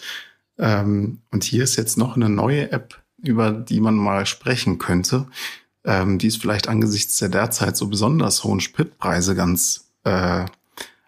Ähm, 0.59 1.21
und 1.31 1.45
hier 1.45 1.65
ist 1.65 1.77
jetzt 1.77 1.97
noch 1.97 2.17
eine 2.17 2.29
neue 2.29 2.71
App, 2.73 3.01
über 3.23 3.53
die 3.53 3.81
man 3.81 3.95
mal 3.95 4.27
sprechen 4.27 4.77
könnte 4.79 5.27
ähm, 5.85 6.19
die 6.19 6.27
ist 6.27 6.41
vielleicht 6.41 6.69
angesichts 6.69 7.19
der 7.19 7.29
derzeit 7.29 7.77
so 7.77 7.89
besonders 7.89 8.45
hohen 8.45 8.61
Spritpreise 8.61 9.35
ganz 9.35 9.91
äh, 10.05 10.45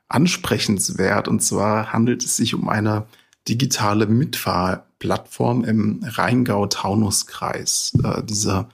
ansprechenswert. 0.08 1.28
Und 1.28 1.40
zwar 1.40 1.92
handelt 1.92 2.24
es 2.24 2.36
sich 2.36 2.54
um 2.54 2.68
eine 2.68 3.06
digitale 3.48 4.06
Mitfahrplattform 4.06 5.64
im 5.64 6.00
Rheingau-Taunus-Kreis. 6.04 7.92
Äh, 8.02 8.22
diese 8.24 8.68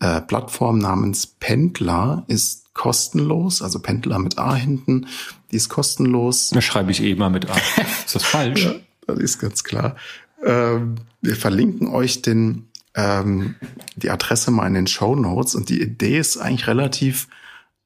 äh, 0.00 0.20
Plattform 0.20 0.78
namens 0.78 1.26
Pendler 1.26 2.24
ist 2.28 2.74
kostenlos, 2.74 3.62
also 3.62 3.78
Pendler 3.78 4.18
mit 4.18 4.38
A 4.38 4.54
hinten, 4.54 5.06
die 5.50 5.56
ist 5.56 5.70
kostenlos. 5.70 6.50
Da 6.50 6.60
schreibe 6.60 6.90
ich 6.90 7.02
eh 7.02 7.14
mal 7.14 7.30
mit 7.30 7.48
A. 7.48 7.56
Ist 8.04 8.14
das 8.14 8.24
falsch? 8.24 8.64
ja, 8.64 8.74
das 9.06 9.18
ist 9.18 9.38
ganz 9.38 9.64
klar. 9.64 9.96
Ähm, 10.44 10.96
wir 11.22 11.36
verlinken 11.36 11.88
euch 11.88 12.20
den 12.20 12.68
ähm, 12.96 13.54
die 13.94 14.10
Adresse 14.10 14.50
mal 14.50 14.66
in 14.66 14.74
den 14.74 14.86
Show 14.86 15.14
Notes 15.14 15.54
und 15.54 15.68
die 15.68 15.80
Idee 15.80 16.18
ist 16.18 16.38
eigentlich 16.38 16.66
relativ 16.66 17.28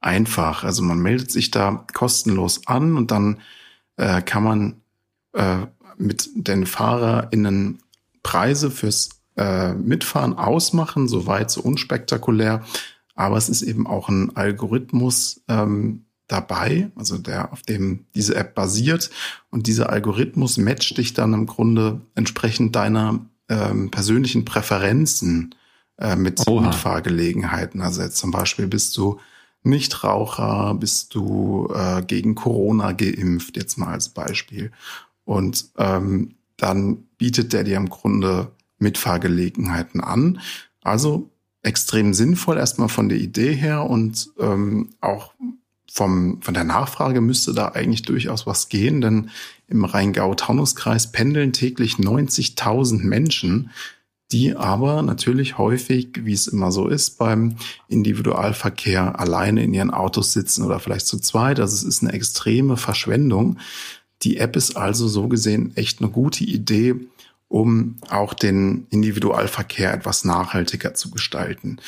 einfach. 0.00 0.64
Also 0.64 0.82
man 0.82 1.00
meldet 1.00 1.30
sich 1.30 1.50
da 1.50 1.84
kostenlos 1.92 2.66
an 2.66 2.96
und 2.96 3.10
dann 3.10 3.40
äh, 3.96 4.22
kann 4.22 4.42
man 4.42 4.80
äh, 5.34 5.66
mit 5.98 6.30
den 6.34 6.64
FahrerInnen 6.64 7.80
Preise 8.22 8.70
fürs 8.70 9.10
äh, 9.36 9.74
Mitfahren 9.74 10.34
ausmachen, 10.34 11.08
soweit 11.08 11.50
so 11.50 11.60
unspektakulär. 11.60 12.64
Aber 13.14 13.36
es 13.36 13.48
ist 13.48 13.62
eben 13.62 13.86
auch 13.86 14.08
ein 14.08 14.34
Algorithmus 14.36 15.42
ähm, 15.48 16.04
dabei, 16.28 16.90
also 16.94 17.18
der 17.18 17.52
auf 17.52 17.62
dem 17.62 18.06
diese 18.14 18.36
App 18.36 18.54
basiert. 18.54 19.10
Und 19.50 19.66
dieser 19.66 19.90
Algorithmus 19.90 20.56
matcht 20.56 20.96
dich 20.96 21.12
dann 21.12 21.34
im 21.34 21.46
Grunde 21.46 22.00
entsprechend 22.14 22.76
deiner 22.76 23.20
ähm, 23.50 23.90
persönlichen 23.90 24.46
Präferenzen 24.46 25.54
äh, 25.98 26.16
mit, 26.16 26.48
mit 26.48 26.74
Fahrgelegenheiten. 26.74 27.82
Also 27.82 28.00
jetzt 28.00 28.16
zum 28.16 28.30
Beispiel 28.30 28.66
bist 28.66 28.96
du 28.96 29.20
Nichtraucher, 29.62 30.74
bist 30.74 31.14
du 31.14 31.70
äh, 31.74 32.02
gegen 32.02 32.34
Corona 32.34 32.92
geimpft, 32.92 33.56
jetzt 33.56 33.76
mal 33.76 33.92
als 33.92 34.08
Beispiel. 34.08 34.72
Und 35.24 35.66
ähm, 35.76 36.36
dann 36.56 37.04
bietet 37.18 37.52
der 37.52 37.64
dir 37.64 37.76
im 37.76 37.90
Grunde 37.90 38.52
Mitfahrgelegenheiten 38.78 40.00
an. 40.00 40.40
Also 40.82 41.30
extrem 41.62 42.14
sinnvoll 42.14 42.56
erstmal 42.56 42.88
von 42.88 43.10
der 43.10 43.18
Idee 43.18 43.52
her 43.54 43.84
und 43.84 44.30
ähm, 44.38 44.90
auch 45.00 45.34
vom, 45.92 46.40
von 46.40 46.54
der 46.54 46.64
Nachfrage 46.64 47.20
müsste 47.20 47.52
da 47.52 47.68
eigentlich 47.68 48.02
durchaus 48.02 48.46
was 48.46 48.68
gehen, 48.68 49.00
denn 49.00 49.30
im 49.66 49.84
Rheingau-Taunus-Kreis 49.84 51.10
pendeln 51.10 51.52
täglich 51.52 51.94
90.000 51.94 53.02
Menschen, 53.02 53.70
die 54.30 54.54
aber 54.54 55.02
natürlich 55.02 55.58
häufig, 55.58 56.10
wie 56.22 56.32
es 56.32 56.46
immer 56.46 56.70
so 56.70 56.86
ist, 56.86 57.18
beim 57.18 57.56
Individualverkehr 57.88 59.18
alleine 59.18 59.64
in 59.64 59.74
ihren 59.74 59.90
Autos 59.90 60.32
sitzen 60.32 60.64
oder 60.64 60.78
vielleicht 60.78 61.08
zu 61.08 61.18
zweit. 61.18 61.58
Also 61.58 61.74
es 61.74 61.82
ist 61.82 62.02
eine 62.02 62.12
extreme 62.12 62.76
Verschwendung. 62.76 63.58
Die 64.22 64.36
App 64.36 64.54
ist 64.54 64.76
also 64.76 65.08
so 65.08 65.26
gesehen 65.26 65.72
echt 65.76 66.00
eine 66.00 66.10
gute 66.10 66.44
Idee, 66.44 66.94
um 67.48 67.96
auch 68.10 68.32
den 68.32 68.86
Individualverkehr 68.90 69.92
etwas 69.92 70.24
nachhaltiger 70.24 70.94
zu 70.94 71.10
gestalten. 71.10 71.78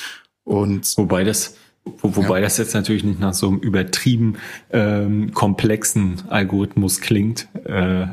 Und 0.42 0.96
wobei 0.96 1.22
das 1.22 1.54
wo, 1.84 2.16
wobei 2.16 2.38
ja. 2.38 2.44
das 2.44 2.58
jetzt 2.58 2.74
natürlich 2.74 3.02
nicht 3.02 3.18
nach 3.18 3.34
so 3.34 3.48
einem 3.48 3.58
übertrieben 3.58 4.34
ähm, 4.70 5.32
komplexen 5.32 6.22
Algorithmus 6.28 7.00
klingt, 7.00 7.48
äh, 7.64 8.06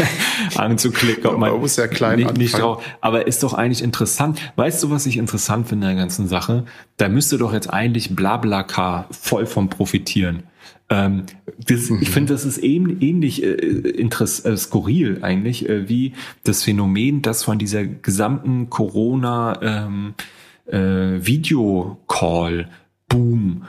anzuklicken, 0.56 1.26
ob 1.26 1.38
man, 1.38 1.50
man 1.50 1.60
muss 1.60 1.76
ja 1.76 1.88
klein 1.88 2.20
nicht, 2.20 2.36
nicht 2.36 2.58
drauf. 2.58 2.84
Aber 3.00 3.26
ist 3.26 3.42
doch 3.42 3.54
eigentlich 3.54 3.82
interessant. 3.82 4.40
Weißt 4.54 4.82
du, 4.82 4.90
was 4.90 5.06
ich 5.06 5.16
interessant 5.16 5.68
finde 5.68 5.88
in 5.88 5.96
der 5.96 6.04
ganzen 6.04 6.28
Sache? 6.28 6.64
Da 6.98 7.08
müsste 7.08 7.36
doch 7.38 7.52
jetzt 7.52 7.72
eigentlich 7.72 8.14
BlaBlaCar 8.14 9.08
voll 9.10 9.46
vom 9.46 9.68
profitieren. 9.70 10.44
Ähm, 10.88 11.24
das, 11.66 11.90
mhm. 11.90 11.98
Ich 12.00 12.10
finde, 12.10 12.32
das 12.32 12.44
ist 12.44 12.62
ähn, 12.62 13.00
ähnlich 13.00 13.42
äh, 13.42 13.48
interess, 13.48 14.44
äh, 14.44 14.56
skurril 14.56 15.18
eigentlich, 15.22 15.68
äh, 15.68 15.88
wie 15.88 16.12
das 16.44 16.62
Phänomen, 16.62 17.22
das 17.22 17.42
von 17.42 17.58
dieser 17.58 17.84
gesamten 17.84 18.70
Corona 18.70 19.58
ähm, 19.62 20.14
äh, 20.66 21.26
Videocall 21.26 22.68
Boom 23.08 23.62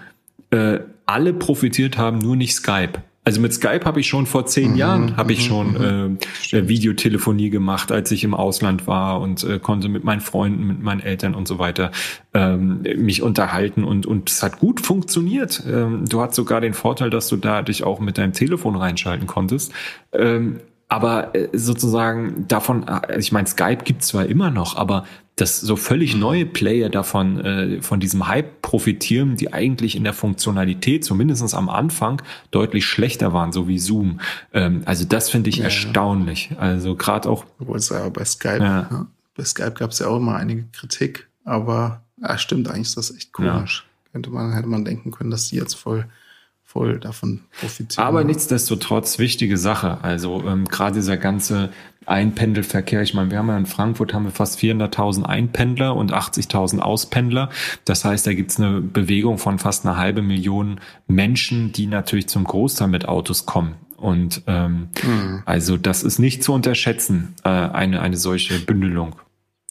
äh, 0.51 0.79
alle 1.05 1.33
profitiert 1.33 1.97
haben, 1.97 2.19
nur 2.19 2.35
nicht 2.35 2.53
Skype. 2.53 2.93
Also 3.23 3.41
mit 3.41 3.53
Skype 3.53 3.81
habe 3.83 3.99
ich 3.99 4.07
schon 4.07 4.25
vor 4.25 4.45
zehn 4.45 4.71
mhm, 4.71 4.77
Jahren 4.77 5.17
habe 5.17 5.33
ich 5.33 5.39
mhm, 5.39 5.43
schon 5.43 5.71
mhm. 5.73 6.17
äh, 6.53 6.67
Videotelefonie 6.69 7.49
gemacht, 7.49 7.91
als 7.91 8.09
ich 8.11 8.23
im 8.23 8.33
Ausland 8.33 8.87
war 8.87 9.19
und 9.19 9.43
äh, 9.43 9.59
konnte 9.59 9.89
mit 9.89 10.05
meinen 10.05 10.21
Freunden, 10.21 10.65
mit 10.65 10.81
meinen 10.81 11.01
Eltern 11.01 11.35
und 11.35 11.45
so 11.45 11.59
weiter 11.59 11.91
ähm, 12.33 12.83
mich 12.95 13.21
unterhalten 13.21 13.83
und 13.83 14.05
und 14.05 14.29
es 14.29 14.41
hat 14.43 14.59
gut 14.59 14.79
funktioniert. 14.79 15.61
Ähm, 15.67 16.05
du 16.07 16.21
hast 16.21 16.35
sogar 16.35 16.61
den 16.61 16.73
Vorteil, 16.73 17.09
dass 17.09 17.27
du 17.27 17.35
da 17.35 17.63
dich 17.63 17.83
auch 17.83 17.99
mit 17.99 18.17
deinem 18.17 18.31
Telefon 18.31 18.77
reinschalten 18.77 19.27
konntest. 19.27 19.73
Ähm, 20.13 20.61
aber 20.87 21.35
äh, 21.35 21.49
sozusagen 21.53 22.47
davon, 22.47 22.85
also 22.85 23.19
ich 23.19 23.31
meine, 23.31 23.47
Skype 23.47 23.83
gibt's 23.83 24.07
zwar 24.07 24.25
immer 24.25 24.51
noch, 24.51 24.75
aber 24.75 25.05
dass 25.35 25.61
so 25.61 25.75
völlig 25.75 26.15
mhm. 26.15 26.21
neue 26.21 26.45
Player 26.45 26.89
davon, 26.89 27.39
äh, 27.39 27.81
von 27.81 27.99
diesem 27.99 28.27
Hype 28.27 28.61
profitieren, 28.61 29.35
die 29.35 29.53
eigentlich 29.53 29.95
in 29.95 30.03
der 30.03 30.13
Funktionalität, 30.13 31.05
zumindest 31.05 31.53
am 31.53 31.69
Anfang, 31.69 32.21
deutlich 32.51 32.85
schlechter 32.85 33.33
waren, 33.33 33.51
so 33.51 33.67
wie 33.67 33.77
Zoom. 33.77 34.19
Ähm, 34.51 34.81
also 34.85 35.05
das 35.05 35.29
finde 35.29 35.49
ich 35.49 35.57
ja, 35.57 35.65
erstaunlich. 35.65 36.51
Also 36.57 36.95
gerade 36.95 37.29
auch. 37.29 37.45
Obwohl 37.59 37.77
es 37.77 37.89
ja 37.89 38.09
bei 38.09 38.25
Skype, 38.25 38.59
ja. 38.59 38.87
Ja, 38.89 39.07
bei 39.35 39.43
Skype 39.43 39.73
gab 39.73 39.91
es 39.91 39.99
ja 39.99 40.07
auch 40.07 40.17
immer 40.17 40.35
einige 40.35 40.63
Kritik, 40.71 41.27
aber 41.45 42.01
ja, 42.19 42.37
stimmt, 42.37 42.69
eigentlich 42.69 42.87
ist 42.87 42.97
das 42.97 43.15
echt 43.15 43.31
komisch. 43.31 43.85
Könnte 44.11 44.31
man, 44.31 44.53
hätte 44.53 44.67
man 44.67 44.85
denken 44.85 45.11
können, 45.11 45.29
dass 45.29 45.49
die 45.49 45.57
jetzt 45.57 45.75
voll 45.75 46.07
voll 46.77 46.99
davon 46.99 47.41
profitieren. 47.59 48.05
Aber 48.05 48.23
nichtsdestotrotz 48.23 49.17
wichtige 49.17 49.57
Sache. 49.57 49.97
Also 50.03 50.43
ähm, 50.45 50.65
gerade 50.65 50.95
dieser 50.95 51.17
ganze 51.17 51.69
Einpendelverkehr. 52.05 53.01
Ich 53.01 53.13
meine, 53.15 53.31
wir 53.31 53.39
haben 53.39 53.47
ja 53.47 53.57
in 53.57 53.65
Frankfurt 53.65 54.13
haben 54.13 54.25
wir 54.25 54.31
fast 54.31 54.59
400.000 54.59 55.23
Einpendler 55.23 55.95
und 55.95 56.13
80.000 56.13 56.79
Auspendler. 56.79 57.49
Das 57.83 58.05
heißt, 58.05 58.27
da 58.27 58.33
gibt's 58.33 58.59
eine 58.59 58.81
Bewegung 58.81 59.39
von 59.39 59.57
fast 59.57 59.85
einer 59.85 59.97
halbe 59.97 60.21
Million 60.21 60.79
Menschen, 61.07 61.71
die 61.71 61.87
natürlich 61.87 62.27
zum 62.27 62.43
Großteil 62.43 62.87
mit 62.87 63.07
Autos 63.07 63.45
kommen. 63.45 63.75
Und 63.97 64.43
ähm, 64.45 64.89
mhm. 65.03 65.41
also 65.45 65.75
das 65.75 66.03
ist 66.03 66.19
nicht 66.19 66.43
zu 66.43 66.53
unterschätzen, 66.53 67.33
äh, 67.43 67.49
eine, 67.49 68.01
eine 68.01 68.17
solche 68.17 68.59
Bündelung. 68.59 69.15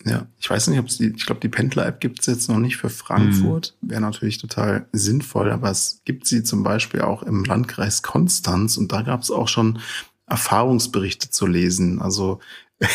Ja, 0.07 0.29
ich 0.39 0.49
weiß 0.49 0.69
nicht, 0.69 0.79
ob 0.79 0.87
es 0.87 0.99
die, 0.99 1.09
ich 1.09 1.27
glaube, 1.27 1.41
die 1.41 1.49
Pendler-App 1.49 1.99
gibt 1.99 2.21
es 2.21 2.27
jetzt 2.27 2.49
noch 2.49 2.59
nicht 2.61 2.77
für 2.77 2.91
Frankfurt. 2.91 3.75
Mhm. 3.81 3.91
Wäre 3.91 4.01
natürlich 4.01 4.39
total 4.39 4.87
sinnvoll, 4.93 5.51
aber 5.51 5.69
es 5.69 6.01
gibt 6.05 6.29
sie 6.29 6.45
zum 6.45 6.63
Beispiel 6.63 7.01
auch 7.01 7.25
im 7.25 7.43
Landkreis 7.43 8.03
Konstanz 8.03 8.77
und 8.77 8.93
da 8.93 9.03
gab 9.03 9.23
es 9.23 9.33
auch 9.33 9.49
schon 9.49 9.81
Erfahrungsberichte 10.29 11.31
zu 11.31 11.49
lesen. 11.49 12.01
Also 12.01 12.39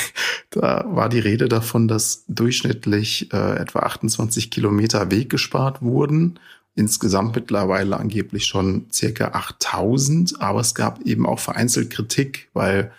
da 0.52 0.86
war 0.88 1.10
die 1.10 1.20
Rede 1.20 1.50
davon, 1.50 1.90
dass 1.90 2.24
durchschnittlich 2.30 3.34
äh, 3.34 3.58
etwa 3.58 3.80
28 3.80 4.50
Kilometer 4.50 5.12
Weg 5.12 5.30
gespart 5.30 5.82
wurden. 5.82 6.40
Insgesamt 6.76 7.36
mittlerweile 7.36 7.98
angeblich 7.98 8.46
schon 8.46 8.86
circa 8.90 9.32
8000, 9.34 10.40
aber 10.42 10.62
es 10.62 10.76
gab 10.76 11.02
eben 11.02 11.26
auch 11.26 11.40
vereinzelt 11.40 11.90
Kritik, 11.90 12.48
weil 12.54 12.94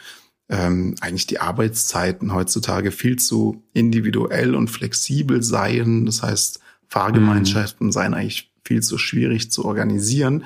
ähm, 0.52 0.94
eigentlich 1.00 1.26
die 1.26 1.40
Arbeitszeiten 1.40 2.34
heutzutage 2.34 2.92
viel 2.92 3.18
zu 3.18 3.64
individuell 3.72 4.54
und 4.54 4.68
flexibel 4.68 5.42
seien. 5.42 6.04
Das 6.04 6.22
heißt, 6.22 6.60
Fahrgemeinschaften 6.88 7.86
mhm. 7.86 7.92
seien 7.92 8.14
eigentlich 8.14 8.52
viel 8.62 8.82
zu 8.82 8.98
schwierig 8.98 9.50
zu 9.50 9.64
organisieren. 9.64 10.44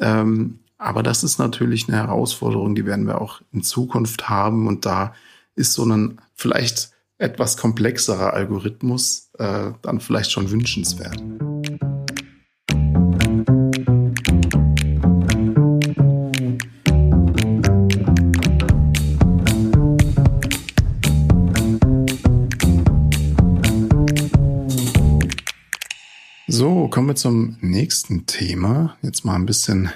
Ähm, 0.00 0.58
aber 0.76 1.02
das 1.02 1.24
ist 1.24 1.38
natürlich 1.38 1.88
eine 1.88 1.96
Herausforderung, 1.96 2.74
die 2.74 2.84
werden 2.84 3.06
wir 3.06 3.22
auch 3.22 3.40
in 3.50 3.62
Zukunft 3.62 4.28
haben. 4.28 4.68
Und 4.68 4.84
da 4.84 5.14
ist 5.56 5.72
so 5.72 5.84
ein 5.84 6.20
vielleicht 6.34 6.90
etwas 7.16 7.56
komplexerer 7.56 8.34
Algorithmus 8.34 9.30
äh, 9.38 9.70
dann 9.80 10.00
vielleicht 10.00 10.30
schon 10.30 10.50
wünschenswert. 10.50 11.20
Kommen 27.08 27.16
wir 27.16 27.22
zum 27.22 27.56
nächsten 27.62 28.26
Thema. 28.26 28.98
Jetzt 29.00 29.24
mal 29.24 29.34
ein 29.34 29.46
bisschen 29.46 29.90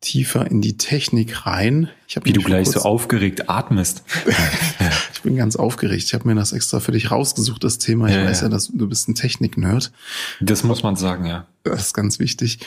tiefer 0.00 0.48
in 0.48 0.60
die 0.60 0.76
Technik 0.76 1.44
rein. 1.44 1.88
Ich 2.06 2.20
Wie 2.22 2.32
du 2.32 2.40
gleich 2.40 2.68
so 2.68 2.82
aufgeregt 2.82 3.50
atmest. 3.50 4.04
ich 5.12 5.22
bin 5.22 5.34
ganz 5.34 5.56
aufgeregt. 5.56 6.04
Ich 6.04 6.14
habe 6.14 6.28
mir 6.28 6.36
das 6.36 6.52
extra 6.52 6.78
für 6.78 6.92
dich 6.92 7.10
rausgesucht, 7.10 7.64
das 7.64 7.78
Thema. 7.78 8.06
Ich 8.06 8.14
ja, 8.14 8.24
weiß 8.24 8.42
ja, 8.42 8.48
dass 8.48 8.68
du 8.68 8.88
bist 8.88 9.08
ein 9.08 9.16
Technik-Nerd. 9.16 9.90
Das 10.38 10.62
muss 10.62 10.84
man 10.84 10.94
sagen, 10.94 11.26
ja. 11.26 11.48
Das 11.64 11.86
ist 11.86 11.94
ganz 11.94 12.20
wichtig. 12.20 12.60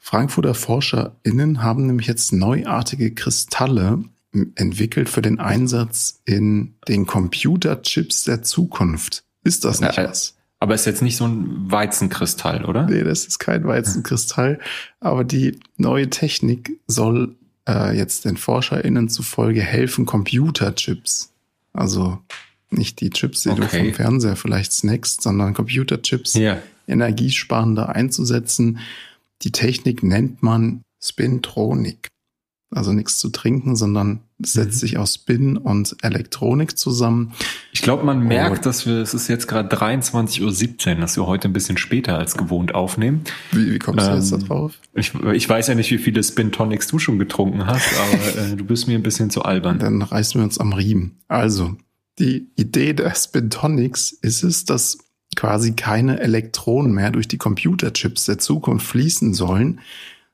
Frankfurter 0.00 0.54
ForscherInnen 0.54 1.62
haben 1.62 1.86
nämlich 1.86 2.06
jetzt 2.06 2.32
neuartige 2.32 3.12
Kristalle 3.12 4.02
entwickelt 4.54 5.10
für 5.10 5.20
den 5.20 5.40
Einsatz 5.40 6.22
in 6.24 6.76
den 6.88 7.04
Computerchips 7.04 8.24
der 8.24 8.42
Zukunft. 8.42 9.24
Ist 9.44 9.66
das 9.66 9.82
nicht 9.82 9.98
ja, 9.98 10.08
was? 10.08 10.35
Aber 10.58 10.74
ist 10.74 10.86
jetzt 10.86 11.02
nicht 11.02 11.16
so 11.16 11.26
ein 11.26 11.70
Weizenkristall, 11.70 12.64
oder? 12.64 12.86
Nee, 12.86 13.04
das 13.04 13.26
ist 13.26 13.38
kein 13.38 13.64
Weizenkristall. 13.64 14.58
Aber 15.00 15.24
die 15.24 15.60
neue 15.76 16.08
Technik 16.08 16.80
soll 16.86 17.36
äh, 17.68 17.96
jetzt 17.96 18.24
den 18.24 18.36
ForscherInnen 18.36 19.08
zufolge 19.08 19.60
helfen, 19.60 20.06
Computerchips, 20.06 21.32
also 21.72 22.18
nicht 22.70 23.00
die 23.00 23.10
Chips, 23.10 23.42
die 23.42 23.50
okay. 23.50 23.60
du 23.60 23.68
vom 23.68 23.94
Fernseher 23.94 24.36
vielleicht 24.36 24.72
snackst, 24.72 25.22
sondern 25.22 25.54
Computerchips 25.54 26.34
yeah. 26.34 26.62
energiesparender 26.86 27.90
einzusetzen. 27.90 28.78
Die 29.42 29.52
Technik 29.52 30.02
nennt 30.02 30.42
man 30.42 30.82
Spintronik 31.02 32.08
also 32.70 32.92
nichts 32.92 33.18
zu 33.18 33.30
trinken, 33.30 33.76
sondern 33.76 34.20
setzt 34.38 34.76
mhm. 34.76 34.78
sich 34.78 34.98
aus 34.98 35.14
Spin 35.14 35.56
und 35.56 35.96
Elektronik 36.02 36.78
zusammen. 36.78 37.32
Ich 37.72 37.80
glaube, 37.80 38.04
man 38.04 38.20
merkt, 38.20 38.60
oh. 38.60 38.62
dass 38.64 38.86
wir, 38.86 38.96
es 38.96 39.14
ist 39.14 39.28
jetzt 39.28 39.46
gerade 39.48 39.74
23.17 39.74 40.94
Uhr, 40.94 41.00
dass 41.00 41.16
wir 41.16 41.26
heute 41.26 41.48
ein 41.48 41.52
bisschen 41.52 41.78
später 41.78 42.18
als 42.18 42.36
gewohnt 42.36 42.74
aufnehmen. 42.74 43.22
Wie, 43.52 43.72
wie 43.72 43.78
kommst 43.78 44.06
du 44.06 44.10
ähm, 44.10 44.16
jetzt 44.16 44.32
da 44.32 44.36
drauf? 44.36 44.74
Ich, 44.94 45.14
ich 45.14 45.48
weiß 45.48 45.68
ja 45.68 45.74
nicht, 45.74 45.90
wie 45.90 45.98
viele 45.98 46.22
Spin 46.22 46.52
Tonics 46.52 46.88
du 46.88 46.98
schon 46.98 47.18
getrunken 47.18 47.66
hast, 47.66 47.88
aber 47.98 48.42
äh, 48.52 48.56
du 48.56 48.64
bist 48.64 48.88
mir 48.88 48.94
ein 48.94 49.02
bisschen 49.02 49.30
zu 49.30 49.42
albern. 49.42 49.78
Dann 49.78 50.02
reißen 50.02 50.38
wir 50.38 50.44
uns 50.44 50.58
am 50.58 50.74
Riemen. 50.74 51.18
Also, 51.28 51.76
die 52.18 52.50
Idee 52.56 52.92
der 52.92 53.14
Spin 53.14 53.48
Tonics 53.50 54.10
ist 54.10 54.42
es, 54.42 54.64
dass 54.64 54.98
quasi 55.34 55.72
keine 55.72 56.20
Elektronen 56.20 56.92
mehr 56.92 57.10
durch 57.10 57.28
die 57.28 57.38
Computerchips 57.38 58.26
der 58.26 58.38
Zukunft 58.38 58.86
fließen 58.86 59.34
sollen, 59.34 59.80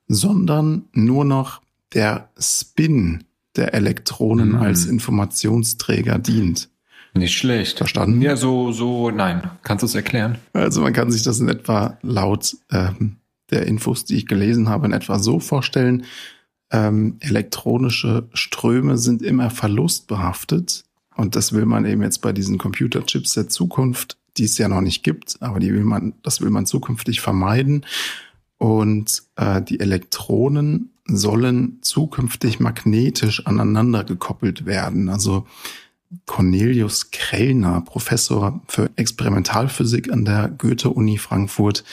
sondern 0.07 0.85
nur 0.93 1.25
noch 1.25 1.61
der 1.93 2.29
Spin 2.37 3.23
der 3.55 3.73
Elektronen 3.73 4.49
mhm. 4.49 4.55
als 4.57 4.85
Informationsträger 4.85 6.19
dient. 6.19 6.69
Nicht 7.15 7.37
schlecht. 7.37 7.77
Verstanden? 7.77 8.21
Ja, 8.21 8.35
so, 8.35 8.71
so, 8.71 9.11
nein. 9.11 9.43
Kannst 9.61 9.83
du 9.83 9.85
es 9.85 9.95
erklären? 9.95 10.39
Also 10.53 10.81
man 10.81 10.93
kann 10.93 11.11
sich 11.11 11.21
das 11.21 11.39
in 11.39 11.47
etwa 11.47 11.97
laut 12.01 12.57
ähm, 12.71 13.17
der 13.51 13.67
Infos, 13.67 14.05
die 14.05 14.15
ich 14.15 14.25
gelesen 14.25 14.67
habe, 14.67 14.87
in 14.87 14.93
etwa 14.93 15.19
so 15.19 15.39
vorstellen. 15.39 16.05
Ähm, 16.71 17.17
elektronische 17.19 18.27
Ströme 18.33 18.97
sind 18.97 19.21
immer 19.21 19.51
verlustbehaftet. 19.51 20.85
Und 21.15 21.35
das 21.35 21.53
will 21.53 21.65
man 21.65 21.85
eben 21.85 22.01
jetzt 22.01 22.21
bei 22.21 22.33
diesen 22.33 22.57
Computerchips 22.57 23.33
der 23.33 23.47
Zukunft, 23.47 24.17
die 24.37 24.45
es 24.45 24.57
ja 24.57 24.67
noch 24.67 24.81
nicht 24.81 25.03
gibt, 25.03 25.37
aber 25.41 25.59
die 25.59 25.71
will 25.71 25.83
man, 25.83 26.13
das 26.23 26.41
will 26.41 26.49
man 26.49 26.65
zukünftig 26.65 27.21
vermeiden. 27.21 27.85
Und 28.57 29.21
äh, 29.35 29.61
die 29.61 29.79
Elektronen 29.79 30.92
sollen 31.05 31.79
zukünftig 31.81 32.59
magnetisch 32.59 33.45
aneinander 33.45 34.03
gekoppelt 34.03 34.65
werden. 34.65 35.09
Also 35.09 35.45
Cornelius 36.25 37.11
Krellner, 37.11 37.81
Professor 37.81 38.61
für 38.67 38.89
Experimentalphysik 38.95 40.11
an 40.11 40.25
der 40.25 40.49
Goethe-Uni 40.49 41.17
Frankfurt, 41.17 41.83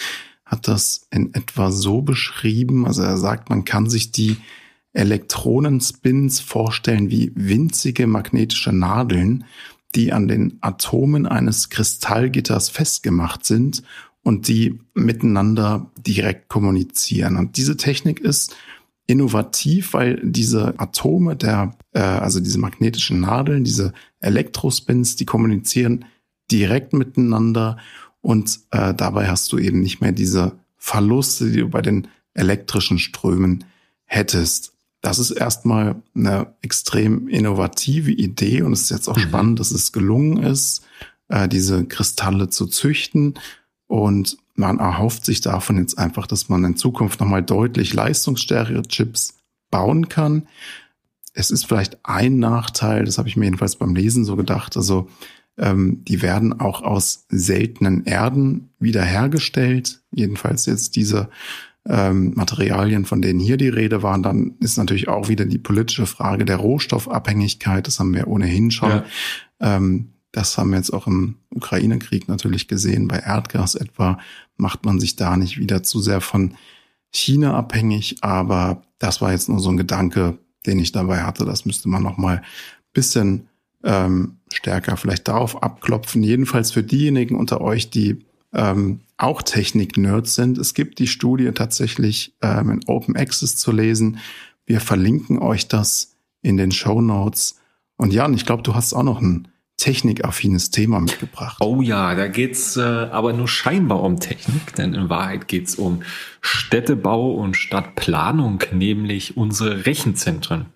hat 0.44 0.68
das 0.68 1.06
in 1.10 1.32
etwa 1.34 1.70
so 1.70 2.02
beschrieben. 2.02 2.86
Also 2.86 3.02
er 3.02 3.16
sagt, 3.16 3.50
man 3.50 3.64
kann 3.64 3.88
sich 3.88 4.12
die 4.12 4.36
Elektronenspins 4.92 6.40
vorstellen 6.40 7.10
wie 7.10 7.32
winzige 7.34 8.06
magnetische 8.06 8.72
Nadeln, 8.72 9.44
die 9.94 10.12
an 10.12 10.28
den 10.28 10.58
Atomen 10.60 11.26
eines 11.26 11.70
Kristallgitters 11.70 12.68
festgemacht 12.68 13.44
sind 13.44 13.82
und 14.22 14.48
die 14.48 14.80
miteinander 14.94 15.90
direkt 15.96 16.48
kommunizieren. 16.48 17.36
Und 17.36 17.56
diese 17.56 17.76
Technik 17.76 18.20
ist 18.20 18.56
innovativ, 19.06 19.94
weil 19.94 20.20
diese 20.22 20.78
Atome 20.78 21.36
der, 21.36 21.76
äh, 21.92 22.00
also 22.00 22.40
diese 22.40 22.58
magnetischen 22.58 23.20
Nadeln, 23.20 23.64
diese 23.64 23.92
Elektrospins, 24.20 25.16
die 25.16 25.26
kommunizieren 25.26 26.04
direkt 26.50 26.92
miteinander 26.92 27.78
und 28.20 28.60
äh, 28.70 28.94
dabei 28.94 29.28
hast 29.28 29.50
du 29.52 29.58
eben 29.58 29.80
nicht 29.80 30.00
mehr 30.00 30.12
diese 30.12 30.52
Verluste, 30.76 31.50
die 31.50 31.58
du 31.58 31.68
bei 31.68 31.82
den 31.82 32.08
elektrischen 32.34 32.98
Strömen 32.98 33.64
hättest. 34.04 34.72
Das 35.00 35.18
ist 35.18 35.30
erstmal 35.30 36.02
eine 36.14 36.54
extrem 36.62 37.28
innovative 37.28 38.10
Idee 38.10 38.62
und 38.62 38.72
es 38.72 38.82
ist 38.82 38.90
jetzt 38.90 39.08
auch 39.08 39.16
mhm. 39.16 39.22
spannend, 39.22 39.60
dass 39.60 39.70
es 39.70 39.92
gelungen 39.92 40.42
ist, 40.42 40.82
äh, 41.28 41.48
diese 41.48 41.84
Kristalle 41.86 42.50
zu 42.50 42.66
züchten. 42.66 43.34
Und 43.86 44.36
man 44.60 44.78
erhofft 44.78 45.24
sich 45.24 45.40
davon 45.40 45.78
jetzt 45.78 45.98
einfach, 45.98 46.26
dass 46.26 46.48
man 46.48 46.64
in 46.64 46.76
Zukunft 46.76 47.18
nochmal 47.18 47.42
deutlich 47.42 47.92
leistungsstärkere 47.92 48.82
Chips 48.82 49.34
bauen 49.70 50.08
kann. 50.08 50.46
Es 51.34 51.50
ist 51.50 51.66
vielleicht 51.66 51.98
ein 52.04 52.38
Nachteil, 52.38 53.04
das 53.04 53.18
habe 53.18 53.28
ich 53.28 53.36
mir 53.36 53.46
jedenfalls 53.46 53.76
beim 53.76 53.94
Lesen 53.94 54.24
so 54.24 54.36
gedacht. 54.36 54.76
Also 54.76 55.08
ähm, 55.58 56.04
die 56.04 56.22
werden 56.22 56.60
auch 56.60 56.82
aus 56.82 57.26
seltenen 57.28 58.04
Erden 58.04 58.70
wiederhergestellt. 58.78 60.00
Jedenfalls 60.12 60.66
jetzt 60.66 60.96
diese 60.96 61.28
ähm, 61.88 62.32
Materialien, 62.34 63.04
von 63.04 63.22
denen 63.22 63.40
hier 63.40 63.56
die 63.56 63.68
Rede 63.68 64.02
war, 64.02 64.18
dann 64.18 64.54
ist 64.60 64.76
natürlich 64.76 65.08
auch 65.08 65.28
wieder 65.28 65.46
die 65.46 65.58
politische 65.58 66.06
Frage 66.06 66.44
der 66.44 66.56
Rohstoffabhängigkeit. 66.56 67.86
Das 67.86 67.98
haben 68.00 68.14
wir 68.14 68.28
ohnehin 68.28 68.70
schon. 68.70 68.90
Ja. 68.90 69.04
Ähm, 69.60 70.10
das 70.32 70.56
haben 70.56 70.70
wir 70.70 70.76
jetzt 70.76 70.92
auch 70.92 71.06
im 71.06 71.36
Ukraine-Krieg 71.50 72.28
natürlich 72.28 72.68
gesehen. 72.68 73.08
Bei 73.08 73.18
Erdgas 73.18 73.74
etwa 73.74 74.18
macht 74.60 74.84
man 74.84 75.00
sich 75.00 75.16
da 75.16 75.36
nicht 75.36 75.58
wieder 75.58 75.82
zu 75.82 76.00
sehr 76.00 76.20
von 76.20 76.54
China 77.10 77.54
abhängig. 77.56 78.18
Aber 78.22 78.82
das 78.98 79.20
war 79.20 79.32
jetzt 79.32 79.48
nur 79.48 79.60
so 79.60 79.70
ein 79.70 79.76
Gedanke, 79.76 80.38
den 80.66 80.78
ich 80.78 80.92
dabei 80.92 81.22
hatte. 81.22 81.44
Das 81.44 81.64
müsste 81.64 81.88
man 81.88 82.02
noch 82.02 82.16
mal 82.16 82.42
bisschen 82.92 83.48
ähm, 83.84 84.36
stärker 84.52 84.96
vielleicht 84.96 85.28
darauf 85.28 85.62
abklopfen. 85.62 86.22
Jedenfalls 86.22 86.70
für 86.70 86.82
diejenigen 86.82 87.36
unter 87.36 87.60
euch, 87.60 87.90
die 87.90 88.24
ähm, 88.52 89.00
auch 89.16 89.42
Technik-Nerds 89.42 90.34
sind. 90.34 90.58
Es 90.58 90.74
gibt 90.74 90.98
die 90.98 91.06
Studie 91.06 91.50
tatsächlich 91.52 92.34
ähm, 92.42 92.70
in 92.70 92.80
Open 92.86 93.16
Access 93.16 93.56
zu 93.56 93.72
lesen. 93.72 94.18
Wir 94.66 94.80
verlinken 94.80 95.38
euch 95.38 95.68
das 95.68 96.16
in 96.42 96.56
den 96.56 96.72
Show 96.72 97.00
Notes. 97.00 97.56
Und 97.96 98.12
Jan, 98.12 98.34
ich 98.34 98.46
glaube, 98.46 98.62
du 98.62 98.74
hast 98.74 98.92
auch 98.92 99.02
noch 99.02 99.20
ein 99.20 99.48
technikaffines 99.80 100.70
Thema 100.70 101.00
mitgebracht. 101.00 101.56
Oh 101.60 101.80
ja, 101.82 102.14
da 102.14 102.28
geht's 102.28 102.76
äh, 102.76 102.80
aber 102.82 103.32
nur 103.32 103.48
scheinbar 103.48 104.02
um 104.02 104.20
Technik, 104.20 104.74
denn 104.76 104.94
in 104.94 105.08
Wahrheit 105.08 105.48
geht's 105.48 105.74
um 105.74 106.02
Städtebau 106.40 107.32
und 107.32 107.56
Stadtplanung, 107.56 108.62
nämlich 108.72 109.36
unsere 109.36 109.86
Rechenzentren. 109.86 110.66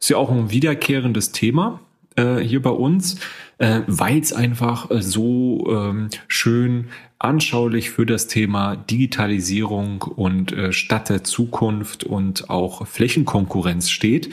Ist 0.00 0.10
ja 0.10 0.16
auch 0.16 0.30
ein 0.30 0.50
wiederkehrendes 0.50 1.32
Thema 1.32 1.80
äh, 2.16 2.36
hier 2.38 2.62
bei 2.62 2.70
uns, 2.70 3.18
äh, 3.58 3.80
weil 3.86 4.18
es 4.18 4.32
einfach 4.32 4.90
äh, 4.90 5.02
so 5.02 5.66
ähm, 5.68 6.08
schön 6.28 6.88
anschaulich 7.18 7.90
für 7.90 8.06
das 8.06 8.26
Thema 8.26 8.76
Digitalisierung 8.76 10.02
und 10.02 10.52
äh, 10.52 10.72
Stadt 10.72 11.08
der 11.08 11.24
Zukunft 11.24 12.04
und 12.04 12.50
auch 12.50 12.86
Flächenkonkurrenz 12.86 13.90
steht. 13.90 14.30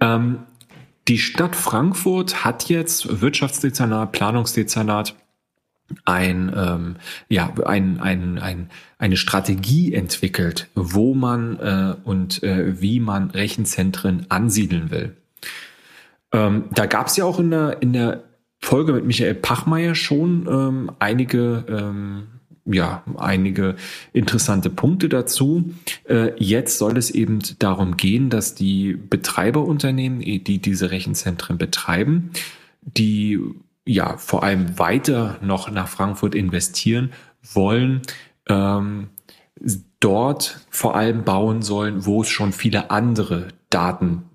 Ähm, 0.00 0.40
die 1.08 1.18
Stadt 1.18 1.56
Frankfurt 1.56 2.44
hat 2.44 2.68
jetzt 2.68 3.20
Wirtschaftsdezernat, 3.20 4.12
Planungsdezernat 4.12 5.14
ein, 6.04 6.52
ähm, 6.54 6.96
ja, 7.28 7.52
ein, 7.64 8.00
ein, 8.00 8.38
ein, 8.38 8.70
eine 8.98 9.16
Strategie 9.16 9.92
entwickelt, 9.92 10.68
wo 10.74 11.14
man 11.14 11.58
äh, 11.58 11.94
und 12.04 12.42
äh, 12.42 12.80
wie 12.80 13.00
man 13.00 13.30
Rechenzentren 13.30 14.26
ansiedeln 14.28 14.90
will. 14.90 15.16
Ähm, 16.32 16.64
da 16.72 16.86
gab 16.86 17.08
es 17.08 17.16
ja 17.16 17.24
auch 17.24 17.40
in 17.40 17.50
der, 17.50 17.82
in 17.82 17.92
der 17.92 18.22
Folge 18.60 18.92
mit 18.92 19.04
Michael 19.04 19.34
Pachmeier 19.34 19.94
schon 19.94 20.46
ähm, 20.48 20.92
einige, 20.98 21.64
ähm, 21.68 22.28
ja, 22.64 23.02
einige 23.16 23.76
interessante 24.12 24.70
Punkte 24.70 25.08
dazu. 25.08 25.72
Äh, 26.08 26.32
jetzt 26.38 26.78
soll 26.78 26.96
es 26.96 27.10
eben 27.10 27.40
darum 27.58 27.96
gehen, 27.96 28.30
dass 28.30 28.54
die 28.54 28.94
Betreiberunternehmen, 28.94 30.20
die 30.20 30.58
diese 30.58 30.90
Rechenzentren 30.90 31.58
betreiben, 31.58 32.30
die 32.82 33.40
ja 33.86 34.16
vor 34.16 34.42
allem 34.42 34.78
weiter 34.78 35.38
noch 35.42 35.70
nach 35.70 35.88
Frankfurt 35.88 36.34
investieren 36.34 37.12
wollen, 37.42 38.02
ähm, 38.48 39.08
dort 40.00 40.60
vor 40.70 40.96
allem 40.96 41.24
bauen 41.24 41.62
sollen, 41.62 42.06
wo 42.06 42.22
es 42.22 42.28
schon 42.28 42.52
viele 42.52 42.90
andere 42.90 43.48
Daten 43.68 44.29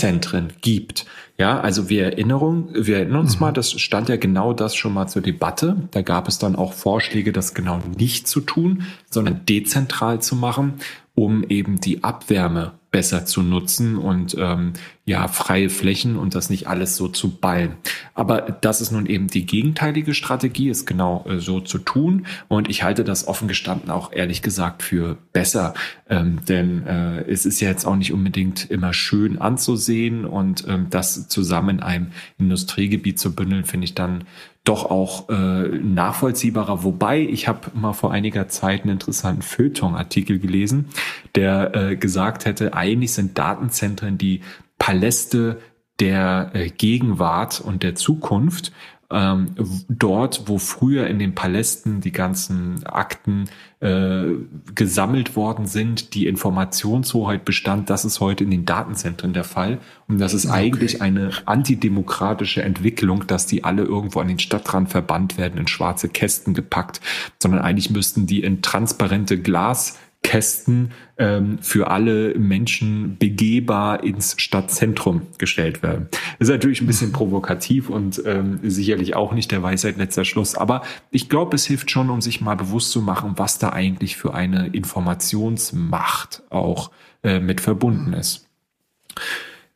Zentren 0.00 0.52
gibt. 0.60 1.06
Ja, 1.36 1.60
also 1.60 1.88
wir 1.88 2.04
erinnern, 2.04 2.68
wir 2.72 2.96
erinnern 2.96 3.20
uns 3.20 3.36
mhm. 3.36 3.40
mal, 3.40 3.52
das 3.52 3.72
stand 3.72 4.08
ja 4.08 4.16
genau 4.16 4.52
das 4.52 4.74
schon 4.74 4.92
mal 4.92 5.06
zur 5.06 5.22
Debatte. 5.22 5.76
Da 5.90 6.02
gab 6.02 6.28
es 6.28 6.38
dann 6.38 6.56
auch 6.56 6.72
Vorschläge, 6.72 7.32
das 7.32 7.54
genau 7.54 7.80
nicht 7.96 8.28
zu 8.28 8.40
tun, 8.40 8.82
sondern 9.10 9.46
dezentral 9.46 10.20
zu 10.20 10.36
machen, 10.36 10.74
um 11.14 11.44
eben 11.44 11.80
die 11.80 12.04
Abwärme 12.04 12.72
besser 12.90 13.24
zu 13.24 13.42
nutzen 13.42 13.96
und 13.96 14.36
ähm, 14.38 14.72
ja, 15.04 15.28
freie 15.28 15.70
Flächen 15.70 16.16
und 16.16 16.34
das 16.34 16.50
nicht 16.50 16.66
alles 16.66 16.96
so 16.96 17.08
zu 17.08 17.36
ballen. 17.36 17.76
Aber 18.14 18.42
das 18.60 18.80
ist 18.80 18.90
nun 18.90 19.06
eben 19.06 19.28
die 19.28 19.46
gegenteilige 19.46 20.14
Strategie, 20.14 20.68
ist 20.68 20.86
genau 20.86 21.24
äh, 21.28 21.38
so 21.38 21.60
zu 21.60 21.78
tun. 21.78 22.26
Und 22.48 22.68
ich 22.68 22.82
halte 22.82 23.04
das 23.04 23.26
offen 23.26 23.48
gestanden 23.48 23.90
auch 23.90 24.12
ehrlich 24.12 24.42
gesagt 24.42 24.82
für 24.82 25.16
besser. 25.32 25.74
Ähm, 26.08 26.44
denn 26.48 26.86
äh, 26.86 27.22
es 27.22 27.46
ist 27.46 27.60
ja 27.60 27.68
jetzt 27.68 27.86
auch 27.86 27.96
nicht 27.96 28.12
unbedingt 28.12 28.70
immer 28.70 28.92
schön 28.92 29.38
anzusehen 29.38 30.24
und 30.24 30.64
ähm, 30.68 30.86
das 30.90 31.28
zusammen 31.28 31.78
in 31.78 31.80
einem 31.80 32.06
Industriegebiet 32.38 33.18
zu 33.18 33.34
bündeln, 33.34 33.64
finde 33.64 33.84
ich 33.84 33.94
dann 33.94 34.24
doch 34.64 34.90
auch 34.90 35.28
äh, 35.28 35.68
nachvollziehbarer. 35.68 36.84
Wobei, 36.84 37.20
ich 37.20 37.48
habe 37.48 37.70
mal 37.74 37.92
vor 37.92 38.12
einiger 38.12 38.48
Zeit 38.48 38.82
einen 38.82 38.92
interessanten 38.92 39.42
Feuilleton-Artikel 39.42 40.38
gelesen, 40.38 40.86
der 41.34 41.74
äh, 41.74 41.96
gesagt 41.96 42.44
hätte, 42.44 42.74
eigentlich 42.74 43.12
sind 43.12 43.38
Datenzentren 43.38 44.18
die 44.18 44.42
Paläste 44.78 45.60
der 45.98 46.50
äh, 46.54 46.68
Gegenwart 46.68 47.60
und 47.60 47.82
der 47.82 47.94
Zukunft 47.94 48.72
ähm, 49.10 49.54
dort, 49.88 50.42
wo 50.46 50.58
früher 50.58 51.08
in 51.08 51.18
den 51.18 51.34
Palästen 51.34 52.00
die 52.00 52.12
ganzen 52.12 52.86
Akten 52.86 53.50
äh, 53.80 54.34
gesammelt 54.74 55.34
worden 55.34 55.66
sind, 55.66 56.14
die 56.14 56.26
Informationshoheit 56.26 57.44
bestand, 57.44 57.90
das 57.90 58.04
ist 58.04 58.20
heute 58.20 58.44
in 58.44 58.50
den 58.50 58.66
Datenzentren 58.66 59.32
der 59.32 59.44
Fall. 59.44 59.78
Und 60.06 60.18
das 60.18 60.32
ist 60.32 60.46
okay. 60.46 60.54
eigentlich 60.54 61.02
eine 61.02 61.30
antidemokratische 61.46 62.62
Entwicklung, 62.62 63.26
dass 63.26 63.46
die 63.46 63.64
alle 63.64 63.82
irgendwo 63.82 64.20
an 64.20 64.28
den 64.28 64.38
Stadtrand 64.38 64.90
verbannt 64.90 65.38
werden, 65.38 65.58
in 65.58 65.66
schwarze 65.66 66.08
Kästen 66.08 66.54
gepackt, 66.54 67.00
sondern 67.42 67.62
eigentlich 67.62 67.90
müssten 67.90 68.26
die 68.26 68.42
in 68.42 68.62
transparente 68.62 69.38
Glas 69.38 69.98
Kästen 70.22 70.92
ähm, 71.18 71.58
für 71.60 71.90
alle 71.90 72.38
Menschen 72.38 73.16
begehbar 73.18 74.04
ins 74.04 74.34
Stadtzentrum 74.40 75.22
gestellt 75.38 75.82
werden. 75.82 76.08
Das 76.38 76.48
ist 76.48 76.52
natürlich 76.54 76.80
ein 76.80 76.86
bisschen 76.86 77.12
provokativ 77.12 77.88
und 77.88 78.22
ähm, 78.26 78.60
sicherlich 78.62 79.16
auch 79.16 79.32
nicht 79.32 79.50
der 79.50 79.62
Weisheit 79.62 79.96
letzter 79.96 80.24
Schluss. 80.24 80.54
Aber 80.54 80.82
ich 81.10 81.28
glaube, 81.28 81.56
es 81.56 81.66
hilft 81.66 81.90
schon, 81.90 82.10
um 82.10 82.20
sich 82.20 82.40
mal 82.40 82.54
bewusst 82.54 82.92
zu 82.92 83.00
machen, 83.00 83.32
was 83.36 83.58
da 83.58 83.70
eigentlich 83.70 84.16
für 84.16 84.34
eine 84.34 84.68
Informationsmacht 84.68 86.42
auch 86.50 86.90
äh, 87.22 87.40
mit 87.40 87.60
verbunden 87.60 88.12
ist. 88.12 88.46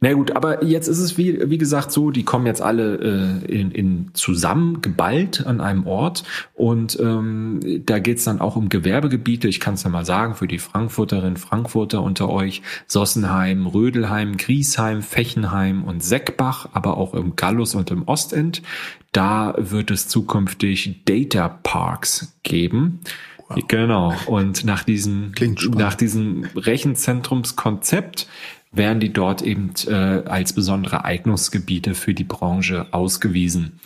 Na 0.01 0.13
gut, 0.13 0.37
aber 0.37 0.63
jetzt 0.63 0.87
ist 0.87 0.99
es 0.99 1.17
wie, 1.17 1.49
wie 1.49 1.57
gesagt 1.57 1.91
so, 1.91 2.11
die 2.11 2.25
kommen 2.25 2.45
jetzt 2.47 2.61
alle 2.61 3.41
äh, 3.47 3.53
in, 3.53 3.71
in 3.71 4.11
zusammen 4.13 4.83
geballt 4.83 5.47
an 5.47 5.63
einem 5.63 5.87
Ort 5.87 6.25
und 6.53 6.99
ähm, 7.01 7.61
da 7.87 8.01
geht's 8.01 8.25
dann 8.25 8.41
auch 8.41 8.57
um 8.57 8.69
Gewerbegebiete. 8.69 9.49
Ich 9.49 9.61
kann 9.61 9.75
es 9.75 9.83
ja 9.83 9.89
mal 9.89 10.05
sagen, 10.05 10.35
für 10.35 10.47
die 10.47 10.59
Frankfurterinnen, 10.59 11.39
Frankfurter 11.39 12.03
unter 12.03 12.29
euch, 12.29 12.61
Sossenheim, 12.87 13.67
Rödelheim, 13.67 14.37
Griesheim, 14.37 15.01
Fechenheim 15.01 15.85
und 15.85 16.05
Seckbach, 16.05 16.69
aber 16.75 16.99
auch 16.99 17.15
im 17.15 17.35
Gallus 17.35 17.75
und 17.75 17.91
im 17.91 18.07
Ostend. 18.07 18.61
Da 19.13 19.55
wird 19.57 19.91
es 19.91 20.09
zukünftig 20.09 21.05
Data 21.07 21.49
Parks 21.49 22.37
geben. 22.43 23.01
Wow. 23.49 23.59
Genau. 23.69 24.15
Und 24.27 24.65
nach 24.65 24.85
diesem, 24.85 25.33
nach 25.77 25.95
diesem 25.95 26.45
Rechenzentrumskonzept 26.57 28.27
werden 28.77 29.01
die 29.01 29.13
dort 29.13 29.43
eben 29.43 29.71
äh, 29.87 29.93
als 29.93 30.53
besondere 30.53 31.05
Eignungsgebiete 31.05 31.95
für 31.95 32.15
die 32.15 32.25
Branche 32.25 32.87
ausgewiesen. 32.91 33.81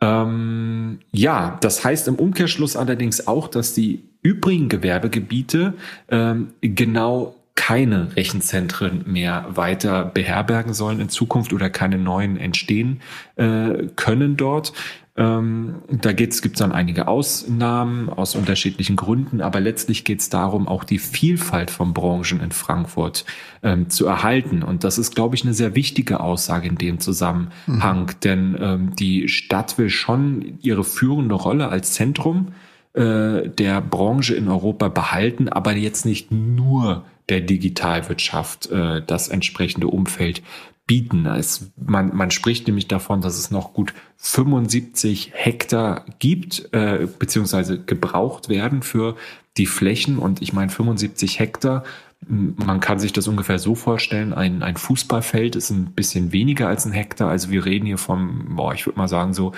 Ähm, 0.00 0.98
ja, 1.12 1.58
das 1.60 1.84
heißt 1.84 2.08
im 2.08 2.16
Umkehrschluss 2.16 2.76
allerdings 2.76 3.26
auch, 3.26 3.48
dass 3.48 3.74
die 3.74 4.02
übrigen 4.22 4.68
Gewerbegebiete 4.68 5.74
ähm, 6.08 6.48
genau 6.60 7.36
keine 7.54 8.16
Rechenzentren 8.16 9.04
mehr 9.06 9.46
weiter 9.50 10.06
beherbergen 10.06 10.72
sollen 10.72 11.00
in 11.00 11.08
Zukunft 11.08 11.52
oder 11.52 11.68
keine 11.70 11.98
neuen 11.98 12.36
entstehen 12.36 13.00
äh, 13.36 13.88
können 13.94 14.36
dort. 14.36 14.72
Ähm, 15.14 15.82
da 15.90 16.12
gibt 16.12 16.32
es 16.32 16.40
dann 16.52 16.72
einige 16.72 17.06
Ausnahmen 17.06 18.08
aus 18.08 18.34
unterschiedlichen 18.34 18.96
Gründen, 18.96 19.42
aber 19.42 19.60
letztlich 19.60 20.04
geht 20.04 20.20
es 20.20 20.30
darum, 20.30 20.66
auch 20.66 20.84
die 20.84 20.98
Vielfalt 20.98 21.70
von 21.70 21.92
Branchen 21.92 22.40
in 22.40 22.50
Frankfurt 22.50 23.26
ähm, 23.62 23.90
zu 23.90 24.06
erhalten. 24.06 24.62
Und 24.62 24.84
das 24.84 24.96
ist, 24.96 25.14
glaube 25.14 25.34
ich, 25.36 25.44
eine 25.44 25.52
sehr 25.52 25.74
wichtige 25.74 26.20
Aussage 26.20 26.66
in 26.66 26.76
dem 26.76 26.98
Zusammenhang, 26.98 28.06
mhm. 28.06 28.20
denn 28.24 28.56
ähm, 28.58 28.96
die 28.96 29.28
Stadt 29.28 29.76
will 29.76 29.90
schon 29.90 30.58
ihre 30.62 30.84
führende 30.84 31.34
Rolle 31.34 31.68
als 31.68 31.92
Zentrum 31.92 32.52
äh, 32.94 33.50
der 33.50 33.82
Branche 33.82 34.34
in 34.34 34.48
Europa 34.48 34.88
behalten, 34.88 35.50
aber 35.50 35.74
jetzt 35.74 36.06
nicht 36.06 36.30
nur 36.30 37.04
der 37.28 37.40
Digitalwirtschaft 37.40 38.70
äh, 38.70 39.02
das 39.06 39.28
entsprechende 39.28 39.88
Umfeld 39.88 40.42
bieten. 40.86 41.26
Es, 41.26 41.72
man, 41.76 42.14
man 42.14 42.30
spricht 42.30 42.66
nämlich 42.66 42.88
davon, 42.88 43.20
dass 43.20 43.38
es 43.38 43.50
noch 43.50 43.72
gut 43.72 43.94
75 44.16 45.30
Hektar 45.34 46.04
gibt, 46.18 46.72
äh, 46.72 47.06
beziehungsweise 47.18 47.78
gebraucht 47.78 48.48
werden 48.48 48.82
für 48.82 49.16
die 49.56 49.66
Flächen. 49.66 50.18
Und 50.18 50.42
ich 50.42 50.52
meine, 50.52 50.70
75 50.70 51.38
Hektar, 51.38 51.84
man 52.26 52.80
kann 52.80 52.98
sich 52.98 53.12
das 53.12 53.28
ungefähr 53.28 53.58
so 53.58 53.74
vorstellen, 53.74 54.32
ein, 54.32 54.62
ein 54.62 54.76
Fußballfeld 54.76 55.56
ist 55.56 55.70
ein 55.70 55.92
bisschen 55.92 56.32
weniger 56.32 56.68
als 56.68 56.84
ein 56.84 56.92
Hektar. 56.92 57.28
Also 57.28 57.50
wir 57.50 57.64
reden 57.64 57.86
hier 57.86 57.98
von, 57.98 58.56
boah, 58.56 58.74
ich 58.74 58.86
würde 58.86 58.98
mal 58.98 59.08
sagen, 59.08 59.34
so 59.34 59.52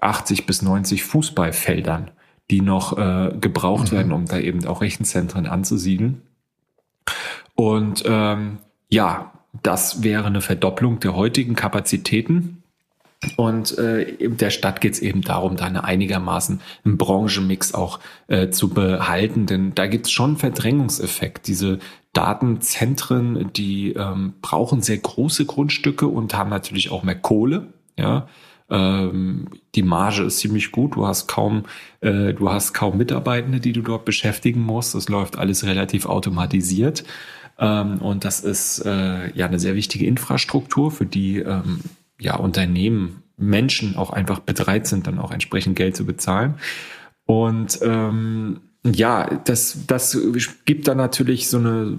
80 0.00 0.46
bis 0.46 0.62
90 0.62 1.02
Fußballfeldern, 1.04 2.10
die 2.50 2.60
noch 2.60 2.96
äh, 2.98 3.34
gebraucht 3.40 3.92
mhm. 3.92 3.96
werden, 3.96 4.12
um 4.12 4.26
da 4.26 4.38
eben 4.38 4.64
auch 4.66 4.80
Rechenzentren 4.80 5.46
anzusiedeln. 5.46 6.22
Und 7.54 8.02
ähm, 8.06 8.58
ja, 8.88 9.32
das 9.52 10.02
wäre 10.02 10.26
eine 10.26 10.40
Verdopplung 10.40 11.00
der 11.00 11.14
heutigen 11.14 11.54
Kapazitäten. 11.54 12.62
Und 13.36 13.76
äh, 13.76 14.16
der 14.18 14.48
Stadt 14.48 14.80
geht 14.80 14.94
es 14.94 15.00
eben 15.00 15.20
darum, 15.20 15.56
da 15.56 15.66
eine 15.66 15.84
einigermaßen 15.84 16.60
einen 16.84 16.96
Branchenmix 16.96 17.74
auch 17.74 18.00
äh, 18.28 18.48
zu 18.48 18.70
behalten, 18.70 19.44
denn 19.44 19.74
da 19.74 19.86
gibt 19.86 20.06
es 20.06 20.12
schon 20.12 20.38
Verdrängungseffekt. 20.38 21.46
Diese 21.46 21.80
Datenzentren, 22.14 23.52
die 23.52 23.92
ähm, 23.92 24.34
brauchen 24.40 24.80
sehr 24.80 24.96
große 24.96 25.44
Grundstücke 25.44 26.06
und 26.06 26.34
haben 26.34 26.48
natürlich 26.48 26.90
auch 26.90 27.02
mehr 27.02 27.14
Kohle. 27.14 27.74
Ja, 27.98 28.26
ähm, 28.70 29.48
die 29.74 29.82
Marge 29.82 30.22
ist 30.22 30.38
ziemlich 30.38 30.72
gut. 30.72 30.96
Du 30.96 31.06
hast 31.06 31.26
kaum, 31.26 31.64
äh, 32.00 32.32
du 32.32 32.50
hast 32.50 32.72
kaum 32.72 32.96
Mitarbeitende, 32.96 33.60
die 33.60 33.72
du 33.72 33.82
dort 33.82 34.04
beschäftigen 34.04 34.60
musst. 34.60 34.94
Das 34.94 35.08
läuft 35.08 35.36
alles 35.36 35.64
relativ 35.64 36.06
automatisiert. 36.06 37.04
Ähm, 37.60 37.98
und 37.98 38.24
das 38.24 38.40
ist 38.40 38.80
äh, 38.84 39.30
ja 39.32 39.46
eine 39.46 39.60
sehr 39.60 39.76
wichtige 39.76 40.06
Infrastruktur, 40.06 40.90
für 40.90 41.06
die 41.06 41.38
ähm, 41.38 41.80
ja 42.18 42.36
Unternehmen, 42.36 43.22
Menschen 43.36 43.96
auch 43.96 44.10
einfach 44.10 44.40
bereit 44.40 44.86
sind, 44.86 45.06
dann 45.06 45.18
auch 45.18 45.32
entsprechend 45.32 45.76
Geld 45.76 45.96
zu 45.96 46.04
bezahlen. 46.04 46.54
Und 47.24 47.78
ähm, 47.82 48.60
ja, 48.84 49.26
das, 49.44 49.78
das 49.86 50.18
gibt 50.64 50.88
dann 50.88 50.96
natürlich 50.96 51.48
so 51.48 51.58
eine, 51.58 51.98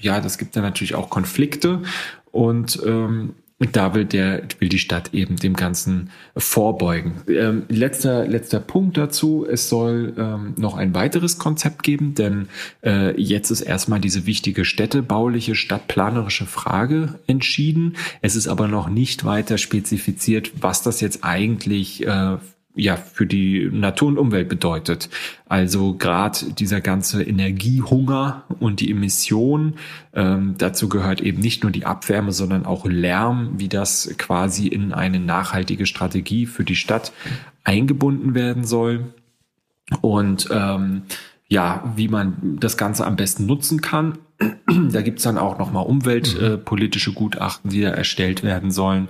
ja, 0.00 0.20
das 0.20 0.38
gibt 0.38 0.56
dann 0.56 0.62
natürlich 0.62 0.94
auch 0.94 1.10
Konflikte. 1.10 1.82
Und 2.30 2.82
ähm, 2.84 3.34
da 3.66 3.94
will 3.94 4.04
der, 4.04 4.42
will 4.58 4.68
die 4.68 4.78
Stadt 4.78 5.14
eben 5.14 5.36
dem 5.36 5.54
Ganzen 5.54 6.10
vorbeugen. 6.36 7.22
Ähm, 7.28 7.64
letzter, 7.68 8.26
letzter 8.26 8.60
Punkt 8.60 8.96
dazu. 8.96 9.46
Es 9.48 9.68
soll 9.68 10.14
ähm, 10.18 10.54
noch 10.56 10.76
ein 10.76 10.94
weiteres 10.94 11.38
Konzept 11.38 11.82
geben, 11.82 12.14
denn 12.14 12.48
äh, 12.84 13.20
jetzt 13.20 13.50
ist 13.50 13.60
erstmal 13.60 14.00
diese 14.00 14.26
wichtige 14.26 14.64
städtebauliche, 14.64 15.54
stadtplanerische 15.54 16.46
Frage 16.46 17.18
entschieden. 17.26 17.96
Es 18.20 18.36
ist 18.36 18.48
aber 18.48 18.68
noch 18.68 18.88
nicht 18.88 19.24
weiter 19.24 19.58
spezifiziert, 19.58 20.52
was 20.60 20.82
das 20.82 21.00
jetzt 21.00 21.22
eigentlich 21.22 22.06
äh, 22.06 22.36
ja 22.74 22.96
für 22.96 23.26
die 23.26 23.68
Natur 23.70 24.08
und 24.08 24.18
Umwelt 24.18 24.48
bedeutet. 24.48 25.10
Also 25.46 25.94
gerade 25.94 26.52
dieser 26.52 26.80
ganze 26.80 27.22
Energiehunger 27.22 28.44
und 28.60 28.80
die 28.80 28.90
Emission, 28.90 29.74
ähm, 30.14 30.54
dazu 30.58 30.88
gehört 30.88 31.20
eben 31.20 31.40
nicht 31.40 31.62
nur 31.62 31.72
die 31.72 31.84
Abwärme, 31.84 32.32
sondern 32.32 32.64
auch 32.64 32.86
Lärm, 32.86 33.54
wie 33.58 33.68
das 33.68 34.14
quasi 34.18 34.68
in 34.68 34.92
eine 34.92 35.20
nachhaltige 35.20 35.86
Strategie 35.86 36.46
für 36.46 36.64
die 36.64 36.76
Stadt 36.76 37.12
eingebunden 37.64 38.34
werden 38.34 38.64
soll. 38.64 39.12
Und 40.00 40.48
ähm, 40.50 41.02
ja, 41.48 41.92
wie 41.96 42.08
man 42.08 42.56
das 42.60 42.78
Ganze 42.78 43.04
am 43.04 43.16
besten 43.16 43.44
nutzen 43.44 43.82
kann. 43.82 44.16
da 44.90 45.02
gibt's 45.02 45.24
dann 45.24 45.36
auch 45.36 45.58
nochmal 45.58 45.84
umweltpolitische 45.84 47.12
Gutachten, 47.12 47.70
die 47.70 47.82
da 47.82 47.90
erstellt 47.90 48.42
werden 48.42 48.70
sollen. 48.70 49.08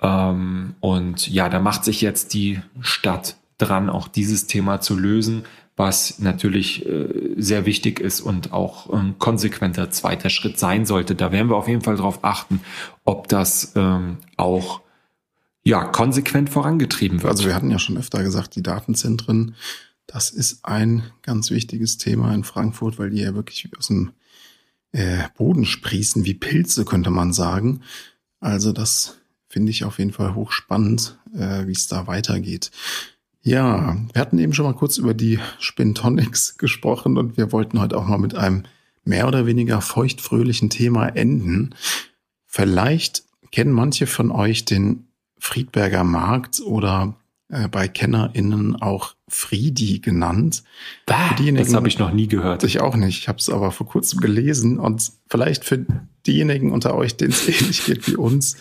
Ähm, 0.00 0.74
und 0.80 1.28
ja, 1.28 1.48
da 1.48 1.60
macht 1.60 1.84
sich 1.84 2.00
jetzt 2.00 2.34
die 2.34 2.60
Stadt 2.80 3.36
dran, 3.58 3.90
auch 3.90 4.08
dieses 4.08 4.46
Thema 4.46 4.80
zu 4.80 4.98
lösen, 4.98 5.44
was 5.76 6.18
natürlich 6.18 6.86
äh, 6.86 7.34
sehr 7.36 7.66
wichtig 7.66 8.00
ist 8.00 8.20
und 8.20 8.52
auch 8.52 8.90
ein 8.90 9.18
konsequenter 9.18 9.90
zweiter 9.90 10.30
Schritt 10.30 10.58
sein 10.58 10.86
sollte. 10.86 11.14
Da 11.14 11.32
werden 11.32 11.48
wir 11.48 11.56
auf 11.56 11.68
jeden 11.68 11.82
Fall 11.82 11.96
darauf 11.96 12.24
achten, 12.24 12.60
ob 13.04 13.28
das 13.28 13.72
ähm, 13.76 14.18
auch 14.36 14.80
ja 15.62 15.84
konsequent 15.84 16.50
vorangetrieben 16.50 17.22
wird. 17.22 17.30
Also 17.30 17.46
wir 17.46 17.54
hatten 17.54 17.70
ja 17.70 17.78
schon 17.78 17.96
öfter 17.96 18.22
gesagt, 18.22 18.56
die 18.56 18.62
Datenzentren, 18.62 19.54
das 20.06 20.30
ist 20.30 20.64
ein 20.64 21.02
ganz 21.22 21.50
wichtiges 21.50 21.98
Thema 21.98 22.34
in 22.34 22.44
Frankfurt, 22.44 22.98
weil 22.98 23.10
die 23.10 23.20
ja 23.20 23.34
wirklich 23.34 23.68
aus 23.78 23.88
dem 23.88 24.12
äh, 24.92 25.24
Boden 25.36 25.64
sprießen, 25.64 26.24
wie 26.24 26.34
Pilze, 26.34 26.84
könnte 26.84 27.10
man 27.10 27.32
sagen. 27.32 27.82
Also 28.40 28.72
das 28.72 29.19
finde 29.50 29.70
ich 29.70 29.84
auf 29.84 29.98
jeden 29.98 30.12
Fall 30.12 30.34
hochspannend, 30.34 31.18
äh, 31.34 31.66
wie 31.66 31.72
es 31.72 31.88
da 31.88 32.06
weitergeht. 32.06 32.70
Ja, 33.42 33.96
wir 34.12 34.20
hatten 34.20 34.38
eben 34.38 34.54
schon 34.54 34.64
mal 34.64 34.74
kurz 34.74 34.96
über 34.96 35.12
die 35.12 35.40
Spintonics 35.58 36.56
gesprochen 36.56 37.18
und 37.18 37.36
wir 37.36 37.52
wollten 37.52 37.80
heute 37.80 37.98
auch 37.98 38.06
mal 38.06 38.18
mit 38.18 38.34
einem 38.34 38.62
mehr 39.04 39.26
oder 39.26 39.46
weniger 39.46 39.80
feuchtfröhlichen 39.80 40.70
Thema 40.70 41.08
enden. 41.08 41.74
Vielleicht 42.46 43.24
kennen 43.50 43.72
manche 43.72 44.06
von 44.06 44.30
euch 44.30 44.66
den 44.66 45.08
Friedberger 45.38 46.04
Markt 46.04 46.60
oder 46.60 47.16
äh, 47.48 47.66
bei 47.66 47.88
KennerInnen 47.88 48.76
auch 48.76 49.14
Friedi 49.26 49.98
genannt. 49.98 50.62
Bah, 51.06 51.34
das 51.54 51.74
habe 51.74 51.88
ich 51.88 51.98
noch 51.98 52.12
nie 52.12 52.28
gehört. 52.28 52.62
Ich 52.62 52.80
auch 52.80 52.94
nicht. 52.94 53.18
Ich 53.18 53.28
habe 53.28 53.38
es 53.38 53.48
aber 53.48 53.72
vor 53.72 53.88
kurzem 53.88 54.20
gelesen 54.20 54.78
und 54.78 55.10
vielleicht 55.28 55.64
für 55.64 55.84
diejenigen 56.26 56.72
unter 56.72 56.94
euch, 56.94 57.16
denen 57.16 57.32
es 57.32 57.48
ähnlich 57.60 57.84
geht 57.84 58.06
wie 58.08 58.16
uns, 58.16 58.56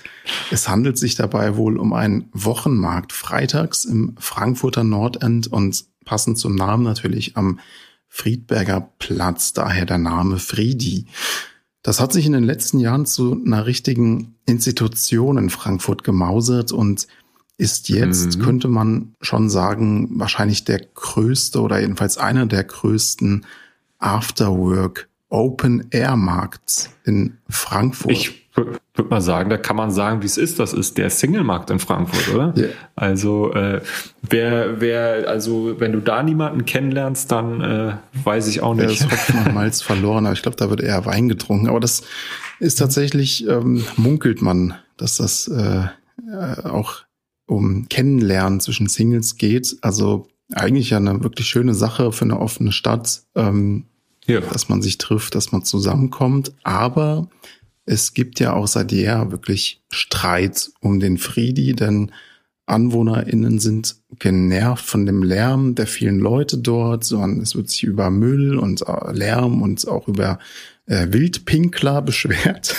es 0.52 0.70
handelt 0.70 0.98
sich 0.98 1.16
dabei 1.16 1.56
wohl 1.56 1.78
um 1.78 1.94
einen 1.94 2.30
Wochenmarkt 2.34 3.14
freitags 3.14 3.86
im 3.86 4.16
Frankfurter 4.20 4.84
Nordend 4.84 5.48
und 5.48 5.86
passend 6.06 6.38
zum 6.38 6.56
Namen 6.56 6.84
natürlich 6.84 7.38
am 7.38 7.60
Friedberger 8.08 8.92
Platz, 8.98 9.54
daher 9.54 9.86
der 9.86 10.00
Name 10.00 10.40
Friedi. 10.40 11.06
Das 11.84 12.00
hat 12.00 12.12
sich 12.12 12.26
in 12.26 12.34
den 12.34 12.44
letzten 12.44 12.80
Jahren 12.80 13.06
zu 13.06 13.42
einer 13.46 13.66
richtigen 13.66 14.36
Institution 14.46 15.38
in 15.38 15.50
Frankfurt 15.50 16.04
gemausert 16.04 16.72
und 16.72 17.08
ist 17.58 17.90
jetzt, 17.90 18.38
mhm. 18.38 18.42
könnte 18.42 18.68
man 18.70 19.16
schon 19.22 19.50
sagen, 19.50 20.10
wahrscheinlich 20.20 20.64
der 20.64 20.80
größte 20.80 21.62
oder 21.62 21.80
jedenfalls 21.80 22.18
einer 22.18 22.46
der 22.46 22.64
größten 22.64 23.46
Afterwork 24.00 25.09
Open 25.30 25.88
Air 25.92 26.16
Markts 26.16 26.90
in 27.06 27.38
Frankfurt. 27.48 28.12
Ich 28.12 28.50
würde 28.56 28.80
würd 28.96 29.10
mal 29.10 29.22
sagen, 29.22 29.50
da 29.50 29.58
kann 29.58 29.76
man 29.76 29.92
sagen, 29.92 30.22
wie 30.22 30.26
es 30.26 30.38
ist. 30.38 30.60
Das 30.60 30.74
ist 30.74 30.98
der 30.98 31.10
Single-Markt 31.10 31.70
in 31.70 31.80
Frankfurt, 31.80 32.34
oder? 32.34 32.54
Yeah. 32.58 32.70
Also 32.96 33.54
äh, 33.54 33.82
wer, 34.22 34.82
wer, 34.82 35.28
also 35.28 35.80
wenn 35.80 35.94
du 35.94 36.00
da 36.02 36.22
niemanden 36.22 36.66
kennenlernst, 36.66 37.32
dann 37.32 37.62
äh, 37.62 37.94
weiß 38.24 38.48
ich 38.48 38.62
auch 38.62 38.74
nicht. 38.76 39.00
Ja, 39.00 39.08
das 39.08 39.12
Hopfen 39.12 39.46
und 39.46 39.54
Malz 39.54 39.82
verloren, 39.82 40.26
aber 40.26 40.34
ich 40.34 40.42
glaube, 40.42 40.58
da 40.58 40.70
wird 40.70 40.82
eher 40.82 41.06
Wein 41.06 41.30
getrunken. 41.30 41.70
Aber 41.70 41.80
das 41.80 42.04
ist 42.60 42.76
tatsächlich, 42.76 43.48
ähm, 43.48 43.84
munkelt 43.96 44.42
man, 44.42 44.76
dass 44.98 45.18
das 45.18 45.48
äh 45.48 45.88
auch 46.64 47.06
um 47.48 47.88
Kennenlernen 47.90 48.60
zwischen 48.60 48.88
Singles 48.88 49.38
geht. 49.38 49.78
Also 49.82 50.28
eigentlich 50.54 50.92
ja 50.92 50.98
eine 50.98 51.24
wirklich 51.24 51.48
schöne 51.48 51.74
Sache 51.74 52.12
für 52.12 52.26
eine 52.26 52.40
offene 52.40 52.72
Stadt, 52.72 53.24
ähm, 53.36 53.86
ja. 54.30 54.42
dass 54.42 54.70
man 54.70 54.82
sich 54.82 54.98
trifft, 54.98 55.36
dass 55.36 55.52
man 55.52 55.64
zusammenkommt. 55.64 56.54
Aber 56.64 57.28
es 57.86 58.14
gibt 58.14 58.40
ja 58.40 58.54
auch 58.54 58.68
seit 58.68 58.92
jeher 58.92 59.32
wirklich 59.32 59.82
Streit 59.90 60.72
um 60.80 61.00
den 61.00 61.18
Friedi, 61.18 61.74
denn 61.74 62.12
AnwohnerInnen 62.68 63.60
sind 63.60 63.96
genervt 64.20 64.86
von 64.86 65.06
dem 65.06 65.24
Lärm 65.24 65.76
der 65.76 65.88
vielen 65.88 66.20
Leute 66.20 66.60
dort, 66.60 67.04
sondern 67.04 67.42
es 67.42 67.56
wird 67.56 67.70
sich 67.70 67.84
über 67.84 68.12
Müll 68.12 68.58
und 68.58 68.88
äh, 68.88 69.12
Lärm 69.12 69.62
und 69.62 69.88
auch 69.88 70.08
über 70.08 70.40
äh, 70.86 71.08
Wildpinkler 71.10 72.02
beschwert. 72.04 72.76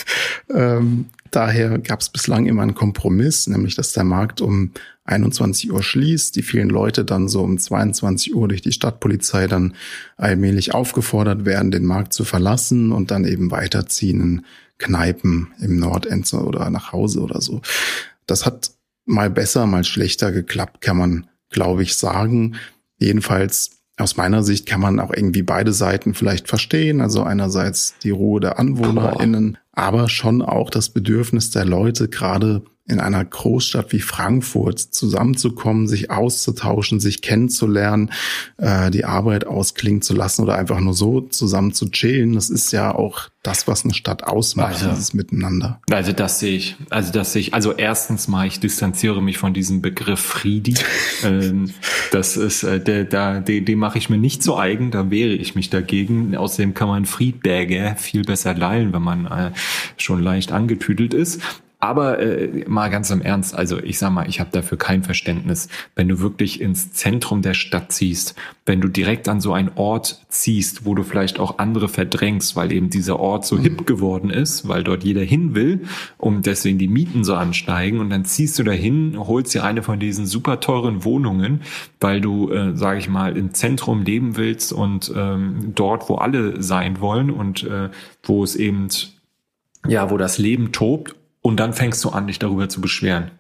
ähm, 0.55 1.07
daher 1.31 1.79
gab 1.79 2.01
es 2.01 2.09
bislang 2.09 2.47
immer 2.47 2.63
einen 2.63 2.75
Kompromiss, 2.75 3.49
nämlich 3.49 3.75
dass 3.75 3.93
der 3.93 4.05
Markt 4.05 4.41
um 4.41 4.71
21 5.11 5.73
Uhr 5.73 5.83
schließt, 5.83 6.37
die 6.37 6.43
vielen 6.43 6.71
Leute 6.71 7.05
dann 7.05 7.29
so 7.29 7.43
um 7.43 7.59
22 7.59 8.35
Uhr 8.35 8.49
durch 8.49 8.63
die 8.63 8.73
Stadtpolizei 8.73 9.47
dann 9.47 9.75
allmählich 10.17 10.75
aufgefordert 10.75 11.45
werden, 11.45 11.71
den 11.71 11.85
Markt 11.85 12.13
zu 12.13 12.25
verlassen 12.25 12.93
und 12.93 13.11
dann 13.11 13.25
eben 13.25 13.51
weiterziehen 13.51 14.21
in 14.21 14.45
Kneipen 14.79 15.49
im 15.61 15.79
Nordend 15.79 16.33
oder 16.33 16.71
nach 16.71 16.93
Hause 16.93 17.21
oder 17.21 17.41
so. 17.41 17.61
Das 18.27 18.47
hat 18.47 18.73
mal 19.05 19.31
besser, 19.31 19.67
mal 19.67 19.85
schlechter 19.85 20.33
geklappt, 20.33 20.81
kann 20.81 20.97
man, 20.97 21.27
glaube 21.51 21.83
ich, 21.83 21.97
sagen. 21.97 22.57
Jedenfalls 22.99 23.83
aus 23.99 24.17
meiner 24.17 24.43
Sicht 24.43 24.67
kann 24.67 24.81
man 24.81 24.99
auch 24.99 25.13
irgendwie 25.13 25.43
beide 25.43 25.73
Seiten 25.73 26.15
vielleicht 26.15 26.49
verstehen. 26.49 27.01
Also 27.01 27.23
einerseits 27.23 27.95
die 28.03 28.11
Ruhe 28.11 28.41
der 28.41 28.59
AnwohnerInnen, 28.59 29.59
aber 29.73 30.09
schon 30.09 30.43
auch 30.43 30.71
das 30.71 30.89
Bedürfnis 30.89 31.51
der 31.51 31.65
Leute, 31.65 32.09
gerade 32.09 32.63
in 32.91 33.01
einer 33.01 33.25
Großstadt 33.25 33.93
wie 33.93 34.01
Frankfurt 34.01 34.81
zusammenzukommen, 34.81 35.87
sich 35.87 36.11
auszutauschen, 36.11 37.01
sich 37.01 37.23
kennenzulernen, 37.23 38.11
äh, 38.59 38.91
die 38.91 39.05
Arbeit 39.05 39.47
ausklingen 39.47 40.03
zu 40.03 40.15
lassen 40.15 40.43
oder 40.43 40.57
einfach 40.57 40.81
nur 40.81 40.95
so 40.95 41.21
zusammen 41.21 41.73
zu 41.73 41.89
chillen. 41.91 42.35
Das 42.35 42.51
ist 42.51 42.73
ja 42.73 42.95
auch 42.95 43.29
das, 43.43 43.67
was 43.67 43.85
eine 43.85 43.95
Stadt 43.95 44.25
ausmacht, 44.25 44.75
also, 44.75 44.91
dieses 44.91 45.15
Miteinander. 45.15 45.81
Also 45.91 46.13
das 46.13 46.41
sehe 46.41 46.57
ich. 46.57 46.77
Also 46.91 47.13
das 47.13 47.33
sehe 47.33 47.41
ich. 47.41 47.55
Also 47.55 47.73
erstens 47.73 48.29
mal, 48.29 48.47
ich 48.47 48.61
distanziere 48.61 49.23
mich 49.23 49.39
von 49.39 49.55
diesem 49.55 49.81
Begriff 49.81 50.21
Friedi. 50.21 50.75
ähm, 51.25 51.71
das 52.11 52.37
ist, 52.37 52.65
äh, 52.65 52.81
der, 52.81 53.05
da, 53.05 53.41
den, 53.41 53.65
den 53.65 53.79
mache 53.79 53.99
ich 53.99 54.11
mir 54.11 54.19
nicht 54.19 54.43
so 54.43 54.59
eigen, 54.59 54.91
da 54.91 55.11
wehre 55.11 55.33
ich 55.33 55.55
mich 55.55 55.71
dagegen. 55.71 56.37
Außerdem 56.37 56.75
kann 56.75 56.89
man 56.89 57.07
Friedberger 57.07 57.97
viel 57.97 58.25
besser 58.25 58.53
leihen, 58.55 58.93
wenn 58.93 59.03
man 59.03 59.27
äh, 59.27 59.53
schon 59.97 60.23
leicht 60.23 60.53
angetüdelt 60.53 61.15
ist. 61.15 61.41
Aber 61.81 62.19
äh, 62.19 62.65
mal 62.69 62.91
ganz 62.91 63.11
im 63.11 63.23
Ernst, 63.23 63.55
also 63.55 63.79
ich 63.79 63.99
sag 63.99 64.11
mal, 64.11 64.29
ich 64.29 64.39
habe 64.39 64.51
dafür 64.53 64.77
kein 64.77 65.03
Verständnis. 65.03 65.69
Wenn 65.95 66.09
du 66.09 66.21
wirklich 66.21 66.61
ins 66.61 66.93
Zentrum 66.93 67.41
der 67.41 67.55
Stadt 67.55 67.91
ziehst, 67.91 68.35
wenn 68.67 68.83
du 68.83 68.89
direkt 68.89 69.29
an 69.29 69.41
so 69.41 69.55
einen 69.55 69.71
Ort 69.77 70.27
ziehst, 70.29 70.85
wo 70.85 70.95
du 70.95 71.03
vielleicht 71.03 71.41
auch 71.41 71.59
andere 71.59 71.89
verdrängst, 71.89 72.55
weil 72.55 72.71
eben 72.71 72.91
dieser 72.91 73.19
Ort 73.19 73.47
so 73.47 73.59
hip 73.59 73.87
geworden 73.87 74.29
ist, 74.29 74.69
weil 74.69 74.85
dort 74.85 75.05
jeder 75.05 75.23
hin 75.23 75.55
will 75.55 75.87
und 76.19 76.45
deswegen 76.45 76.77
die 76.77 76.87
Mieten 76.87 77.25
so 77.25 77.35
ansteigen 77.35 77.99
und 77.99 78.11
dann 78.11 78.27
ziehst 78.27 78.59
du 78.59 78.63
dahin, 78.63 79.17
holst 79.19 79.55
dir 79.55 79.65
eine 79.65 79.83
von 79.83 79.99
diesen 79.99 80.27
super 80.27 80.61
teuren 80.61 81.03
Wohnungen, 81.05 81.63
weil 81.99 82.21
du, 82.21 82.51
äh, 82.53 82.77
sage 82.77 82.99
ich 82.99 83.09
mal, 83.09 83.39
im 83.39 83.55
Zentrum 83.55 84.03
leben 84.03 84.37
willst 84.37 84.75
und 84.75 85.11
ähm, 85.17 85.73
dort, 85.75 86.11
wo 86.11 86.17
alle 86.17 86.63
sein 86.63 87.01
wollen 87.01 87.31
und 87.31 87.65
äh, 87.65 87.89
wo 88.23 88.45
es 88.45 88.55
eben 88.55 88.89
ja, 89.89 90.11
wo 90.11 90.19
das 90.19 90.37
Leben 90.37 90.73
tobt 90.73 91.15
und 91.43 91.59
dann 91.59 91.73
fängst 91.73 92.05
du 92.05 92.11
an, 92.11 92.27
dich 92.27 92.39
darüber 92.39 92.69
zu 92.69 92.81
beschweren. 92.81 93.31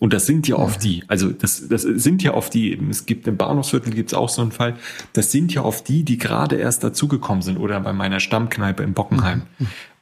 Und 0.00 0.14
das 0.14 0.24
sind 0.24 0.48
ja 0.48 0.56
oft 0.56 0.82
die, 0.82 1.04
also 1.08 1.30
das, 1.30 1.68
das 1.68 1.82
sind 1.82 2.22
ja 2.22 2.32
oft 2.32 2.54
die, 2.54 2.72
es 2.88 3.04
gibt 3.04 3.28
im 3.28 3.36
Bahnhofsviertel 3.36 3.92
gibt 3.92 4.10
es 4.10 4.14
auch 4.14 4.30
so 4.30 4.40
einen 4.40 4.50
Fall, 4.50 4.76
das 5.12 5.30
sind 5.30 5.52
ja 5.52 5.62
oft 5.62 5.86
die, 5.88 6.04
die 6.04 6.16
gerade 6.16 6.56
erst 6.56 6.82
dazugekommen 6.82 7.42
sind 7.42 7.58
oder 7.58 7.78
bei 7.80 7.92
meiner 7.92 8.18
Stammkneipe 8.18 8.82
in 8.82 8.94
Bockenheim. 8.94 9.42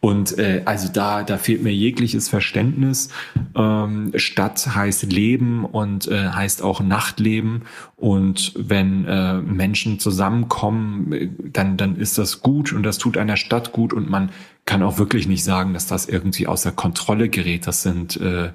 Und 0.00 0.38
äh, 0.38 0.62
also 0.64 0.88
da, 0.92 1.24
da 1.24 1.38
fehlt 1.38 1.64
mir 1.64 1.74
jegliches 1.74 2.28
Verständnis. 2.28 3.08
Ähm, 3.56 4.12
Stadt 4.14 4.76
heißt 4.76 5.12
Leben 5.12 5.64
und 5.64 6.06
äh, 6.06 6.28
heißt 6.28 6.62
auch 6.62 6.80
Nachtleben. 6.80 7.62
Und 7.96 8.52
wenn 8.56 9.04
äh, 9.06 9.38
Menschen 9.38 9.98
zusammenkommen, 9.98 11.12
äh, 11.12 11.28
dann, 11.52 11.76
dann 11.76 11.96
ist 11.96 12.16
das 12.16 12.42
gut 12.42 12.72
und 12.72 12.84
das 12.84 12.98
tut 12.98 13.16
einer 13.16 13.36
Stadt 13.36 13.72
gut 13.72 13.92
und 13.92 14.08
man 14.08 14.30
kann 14.68 14.82
auch 14.82 14.98
wirklich 14.98 15.26
nicht 15.26 15.44
sagen, 15.44 15.72
dass 15.72 15.86
das 15.86 16.06
irgendwie 16.06 16.46
außer 16.46 16.72
Kontrolle 16.72 17.30
gerät. 17.30 17.66
Das 17.66 17.82
sind 17.82 18.20
äh, 18.20 18.50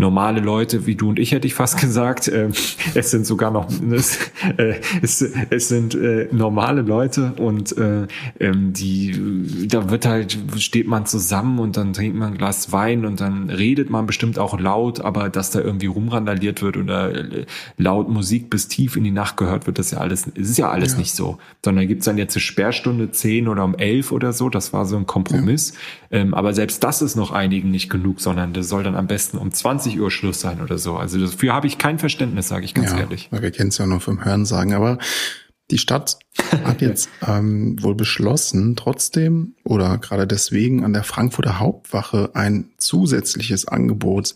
normale 0.00 0.40
Leute 0.40 0.86
wie 0.86 0.94
du 0.94 1.08
und 1.08 1.18
ich, 1.18 1.32
hätte 1.32 1.48
ich 1.48 1.54
fast 1.54 1.80
gesagt. 1.80 2.28
Äh, 2.28 2.50
es 2.94 3.10
sind 3.10 3.26
sogar 3.26 3.50
noch, 3.50 3.68
es, 3.90 4.16
äh, 4.56 4.74
es, 5.02 5.20
es 5.22 5.68
sind 5.68 5.96
äh, 5.96 6.28
normale 6.30 6.82
Leute 6.82 7.32
und 7.36 7.76
äh, 7.76 8.06
ähm, 8.38 8.72
die, 8.72 9.66
da 9.66 9.90
wird 9.90 10.06
halt, 10.06 10.38
steht 10.58 10.86
man 10.86 11.04
zusammen 11.04 11.58
und 11.58 11.76
dann 11.76 11.92
trinkt 11.92 12.16
man 12.16 12.32
ein 12.32 12.38
Glas 12.38 12.70
Wein 12.70 13.04
und 13.04 13.20
dann 13.20 13.50
redet 13.50 13.90
man 13.90 14.06
bestimmt 14.06 14.38
auch 14.38 14.60
laut, 14.60 15.00
aber 15.00 15.30
dass 15.30 15.50
da 15.50 15.60
irgendwie 15.60 15.86
rumrandaliert 15.86 16.62
wird 16.62 16.76
oder 16.76 17.12
äh, 17.12 17.46
laut 17.76 18.08
Musik 18.08 18.50
bis 18.50 18.68
tief 18.68 18.94
in 18.94 19.02
die 19.02 19.10
Nacht 19.10 19.36
gehört 19.36 19.66
wird, 19.66 19.80
das 19.80 19.86
ist 19.86 19.92
ja 19.92 19.98
alles, 19.98 20.26
ist 20.28 20.58
ja 20.58 20.70
alles 20.70 20.92
ja. 20.92 20.98
nicht 20.98 21.12
so. 21.12 21.38
Sondern 21.64 21.88
gibt's 21.88 22.04
dann 22.04 22.18
jetzt 22.18 22.36
eine 22.36 22.42
Sperrstunde 22.42 23.10
10 23.10 23.48
oder 23.48 23.64
um 23.64 23.74
11 23.74 24.12
oder 24.12 24.32
so, 24.32 24.48
das 24.48 24.72
war 24.72 24.86
so 24.86 24.96
ein 24.96 25.06
Kompromiss. 25.06 25.72
Ja. 26.10 26.20
Ähm, 26.20 26.34
aber 26.34 26.54
selbst 26.54 26.84
das 26.84 27.02
ist 27.02 27.16
noch 27.16 27.32
einigen 27.32 27.72
nicht 27.72 27.90
genug, 27.90 28.20
sondern 28.20 28.52
das 28.52 28.68
soll 28.68 28.84
dann 28.84 28.94
am 28.94 29.08
besten 29.08 29.38
um 29.38 29.50
20 29.50 29.87
20 29.88 30.00
Uhr 30.00 30.10
Schluss 30.10 30.40
sein 30.40 30.60
oder 30.60 30.78
so. 30.78 30.96
Also 30.96 31.18
dafür 31.18 31.54
habe 31.54 31.66
ich 31.66 31.78
kein 31.78 31.98
Verständnis, 31.98 32.48
sage 32.48 32.64
ich 32.64 32.74
ganz 32.74 32.90
ja, 32.90 32.98
ehrlich. 32.98 33.28
Wir 33.30 33.50
kennen 33.50 33.70
es 33.70 33.78
ja 33.78 33.86
nur 33.86 34.00
vom 34.00 34.24
Hören 34.24 34.44
sagen, 34.44 34.74
aber 34.74 34.98
die 35.70 35.78
Stadt 35.78 36.18
hat 36.64 36.80
jetzt 36.80 37.08
ähm, 37.26 37.82
wohl 37.82 37.94
beschlossen, 37.94 38.76
trotzdem 38.76 39.54
oder 39.64 39.98
gerade 39.98 40.26
deswegen 40.26 40.84
an 40.84 40.92
der 40.92 41.04
Frankfurter 41.04 41.58
Hauptwache 41.58 42.30
ein 42.34 42.70
zusätzliches 42.78 43.68
Angebot 43.68 44.34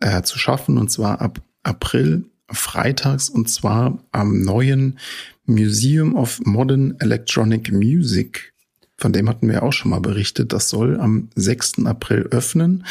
äh, 0.00 0.22
zu 0.22 0.38
schaffen, 0.38 0.78
und 0.78 0.90
zwar 0.90 1.20
ab 1.20 1.40
April 1.62 2.24
freitags, 2.50 3.28
und 3.28 3.48
zwar 3.48 3.98
am 4.12 4.40
neuen 4.40 4.98
Museum 5.46 6.14
of 6.14 6.40
Modern 6.44 6.96
Electronic 7.00 7.72
Music. 7.72 8.52
Von 8.96 9.12
dem 9.12 9.28
hatten 9.28 9.48
wir 9.48 9.62
auch 9.62 9.72
schon 9.72 9.90
mal 9.90 10.00
berichtet. 10.00 10.52
Das 10.52 10.70
soll 10.70 10.98
am 11.00 11.28
6. 11.34 11.84
April 11.84 12.28
öffnen 12.30 12.86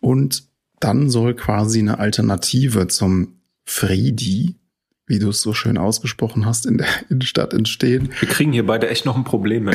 und 0.00 0.44
dann 0.84 1.08
soll 1.08 1.32
quasi 1.32 1.78
eine 1.78 1.98
Alternative 1.98 2.88
zum 2.88 3.40
Friedi, 3.64 4.56
wie 5.06 5.18
du 5.18 5.30
es 5.30 5.40
so 5.40 5.54
schön 5.54 5.78
ausgesprochen 5.78 6.44
hast, 6.44 6.66
in 6.66 6.76
der 6.76 6.88
Innenstadt 7.08 7.54
entstehen. 7.54 8.10
Wir 8.20 8.28
kriegen 8.28 8.52
hier 8.52 8.66
beide 8.66 8.90
echt 8.90 9.06
noch 9.06 9.16
ein 9.16 9.24
Problem. 9.24 9.70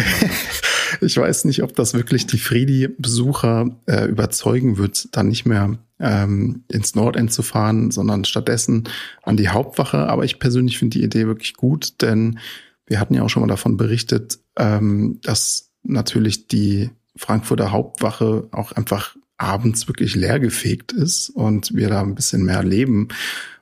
ich 1.01 1.17
weiß 1.17 1.45
nicht, 1.45 1.63
ob 1.63 1.75
das 1.75 1.95
wirklich 1.95 2.27
die 2.27 2.37
Friedi-Besucher 2.37 3.75
äh, 3.87 4.05
überzeugen 4.05 4.77
wird, 4.77 5.07
dann 5.17 5.29
nicht 5.29 5.47
mehr 5.47 5.79
ähm, 5.99 6.63
ins 6.67 6.93
Nordend 6.93 7.33
zu 7.33 7.41
fahren, 7.41 7.89
sondern 7.89 8.23
stattdessen 8.23 8.83
an 9.23 9.35
die 9.35 9.49
Hauptwache. 9.49 10.07
Aber 10.07 10.25
ich 10.25 10.37
persönlich 10.37 10.77
finde 10.77 10.99
die 10.99 11.03
Idee 11.03 11.25
wirklich 11.25 11.55
gut, 11.55 12.03
denn 12.03 12.37
wir 12.85 12.99
hatten 12.99 13.15
ja 13.15 13.23
auch 13.23 13.29
schon 13.29 13.41
mal 13.41 13.47
davon 13.47 13.77
berichtet, 13.77 14.37
ähm, 14.59 15.19
dass 15.23 15.71
natürlich 15.81 16.47
die 16.47 16.91
Frankfurter 17.15 17.71
Hauptwache 17.71 18.47
auch 18.51 18.73
einfach 18.73 19.15
abends 19.39 19.87
wirklich 19.87 20.15
leergefegt 20.15 20.91
ist 20.91 21.29
und 21.29 21.73
wir 21.73 21.89
da 21.89 22.01
ein 22.01 22.15
bisschen 22.15 22.43
mehr 22.43 22.63
leben 22.63 23.07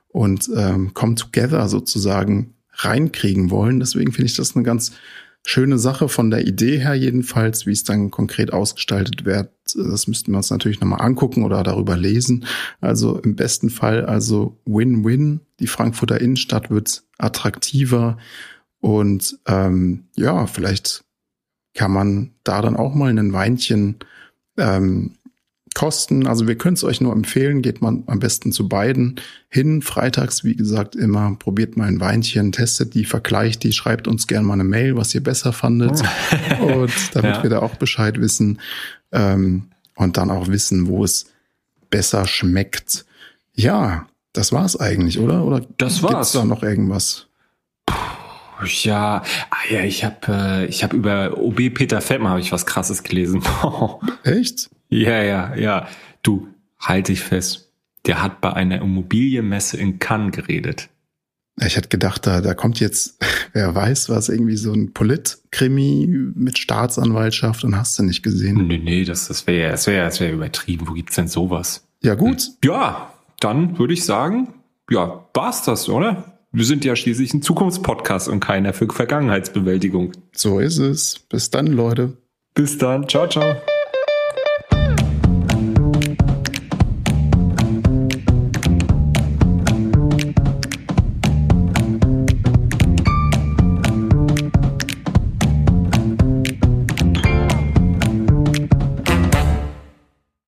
und 0.08 0.50
ähm, 0.54 0.92
Come 0.94 1.14
Together 1.14 1.68
sozusagen 1.68 2.54
reinkriegen 2.72 3.50
wollen. 3.50 3.80
Deswegen 3.80 4.12
finde 4.12 4.26
ich 4.26 4.36
das 4.36 4.54
eine 4.54 4.64
ganz 4.64 4.92
schöne 5.46 5.78
Sache 5.78 6.08
von 6.08 6.30
der 6.30 6.46
Idee 6.46 6.78
her 6.78 6.94
jedenfalls, 6.94 7.66
wie 7.66 7.72
es 7.72 7.84
dann 7.84 8.10
konkret 8.10 8.52
ausgestaltet 8.52 9.24
wird. 9.24 9.50
Das 9.74 10.06
müssten 10.06 10.32
wir 10.32 10.38
uns 10.38 10.50
natürlich 10.50 10.80
nochmal 10.80 11.00
angucken 11.00 11.44
oder 11.44 11.62
darüber 11.62 11.96
lesen. 11.96 12.44
Also 12.80 13.18
im 13.18 13.36
besten 13.36 13.70
Fall 13.70 14.04
also 14.04 14.60
Win-Win. 14.66 15.40
Die 15.60 15.66
Frankfurter 15.66 16.20
Innenstadt 16.20 16.70
wird 16.70 17.04
attraktiver 17.18 18.18
und 18.80 19.38
ähm, 19.46 20.04
ja, 20.16 20.46
vielleicht 20.46 21.04
kann 21.74 21.92
man 21.92 22.32
da 22.44 22.62
dann 22.62 22.76
auch 22.76 22.94
mal 22.94 23.16
ein 23.16 23.32
Weinchen 23.32 23.96
ähm, 24.56 25.14
Kosten, 25.78 26.26
also 26.26 26.48
wir 26.48 26.58
können 26.58 26.74
es 26.74 26.82
euch 26.82 27.00
nur 27.00 27.12
empfehlen, 27.12 27.62
geht 27.62 27.80
man 27.80 28.02
am 28.08 28.18
besten 28.18 28.50
zu 28.50 28.66
beiden 28.66 29.20
hin. 29.48 29.80
Freitags, 29.80 30.42
wie 30.42 30.56
gesagt, 30.56 30.96
immer 30.96 31.36
probiert 31.38 31.76
mal 31.76 31.86
ein 31.86 32.00
Weinchen, 32.00 32.50
testet 32.50 32.94
die, 32.94 33.04
vergleicht 33.04 33.62
die, 33.62 33.70
schreibt 33.70 34.08
uns 34.08 34.26
gerne 34.26 34.44
mal 34.44 34.54
eine 34.54 34.64
Mail, 34.64 34.96
was 34.96 35.14
ihr 35.14 35.22
besser 35.22 35.52
fandet. 35.52 36.02
und 36.60 36.90
damit 37.14 37.36
ja. 37.36 37.42
wir 37.44 37.50
da 37.50 37.60
auch 37.60 37.76
Bescheid 37.76 38.20
wissen 38.20 38.58
ähm, 39.12 39.68
und 39.94 40.16
dann 40.16 40.32
auch 40.32 40.48
wissen, 40.48 40.88
wo 40.88 41.04
es 41.04 41.26
besser 41.90 42.26
schmeckt. 42.26 43.04
Ja, 43.54 44.08
das 44.32 44.50
war's 44.50 44.74
eigentlich, 44.74 45.20
oder? 45.20 45.44
Oder 45.44 45.64
das 45.76 46.02
war's. 46.02 46.12
Gibt's 46.12 46.32
da 46.32 46.44
noch 46.44 46.64
irgendwas? 46.64 47.28
Ja, 48.64 49.22
ah 49.50 49.56
ja, 49.70 49.82
ich 49.84 50.02
habe 50.02 50.16
äh, 50.28 50.64
ich 50.66 50.82
habe 50.82 50.96
über 50.96 51.38
OB 51.38 51.72
Peter 51.72 52.00
Feldmann 52.00 52.32
habe 52.32 52.40
ich 52.40 52.50
was 52.50 52.66
krasses 52.66 53.04
gelesen. 53.04 53.44
Echt? 54.24 54.70
Ja, 54.88 55.22
ja, 55.22 55.54
ja. 55.54 55.88
Du, 56.22 56.48
halt 56.78 57.08
dich 57.08 57.20
fest. 57.20 57.72
Der 58.06 58.22
hat 58.22 58.40
bei 58.40 58.52
einer 58.52 58.80
Immobilienmesse 58.80 59.76
in 59.76 59.98
Cannes 59.98 60.32
geredet. 60.32 60.88
Ich 61.60 61.76
hätte 61.76 61.88
gedacht, 61.88 62.26
da, 62.26 62.40
da 62.40 62.54
kommt 62.54 62.78
jetzt, 62.80 63.18
wer 63.52 63.74
weiß 63.74 64.08
was, 64.08 64.28
irgendwie 64.28 64.56
so 64.56 64.72
ein 64.72 64.92
Polit-Krimi 64.92 66.32
mit 66.34 66.58
Staatsanwaltschaft 66.58 67.64
und 67.64 67.76
hast 67.76 67.98
du 67.98 68.04
nicht 68.04 68.22
gesehen. 68.22 68.66
Nee, 68.66 68.78
nee, 68.78 69.04
das, 69.04 69.28
das 69.28 69.46
wäre 69.46 69.72
das 69.72 69.86
wär, 69.86 70.04
das 70.04 70.20
wär 70.20 70.32
übertrieben. 70.32 70.88
Wo 70.88 70.92
gibt's 70.92 71.16
denn 71.16 71.28
sowas? 71.28 71.86
Ja, 72.02 72.14
gut. 72.14 72.42
Ja, 72.64 73.12
dann 73.40 73.78
würde 73.78 73.94
ich 73.94 74.04
sagen, 74.04 74.54
ja, 74.90 75.26
war's 75.34 75.62
das, 75.64 75.88
oder? 75.88 76.38
Wir 76.50 76.64
sind 76.64 76.84
ja 76.84 76.96
schließlich 76.96 77.34
ein 77.34 77.42
Zukunftspodcast 77.42 78.28
und 78.28 78.40
keiner 78.40 78.72
für 78.72 78.88
Vergangenheitsbewältigung. 78.88 80.12
So 80.32 80.60
ist 80.60 80.78
es. 80.78 81.18
Bis 81.18 81.50
dann, 81.50 81.66
Leute. 81.66 82.16
Bis 82.54 82.78
dann. 82.78 83.06
Ciao, 83.06 83.28
ciao. 83.28 83.56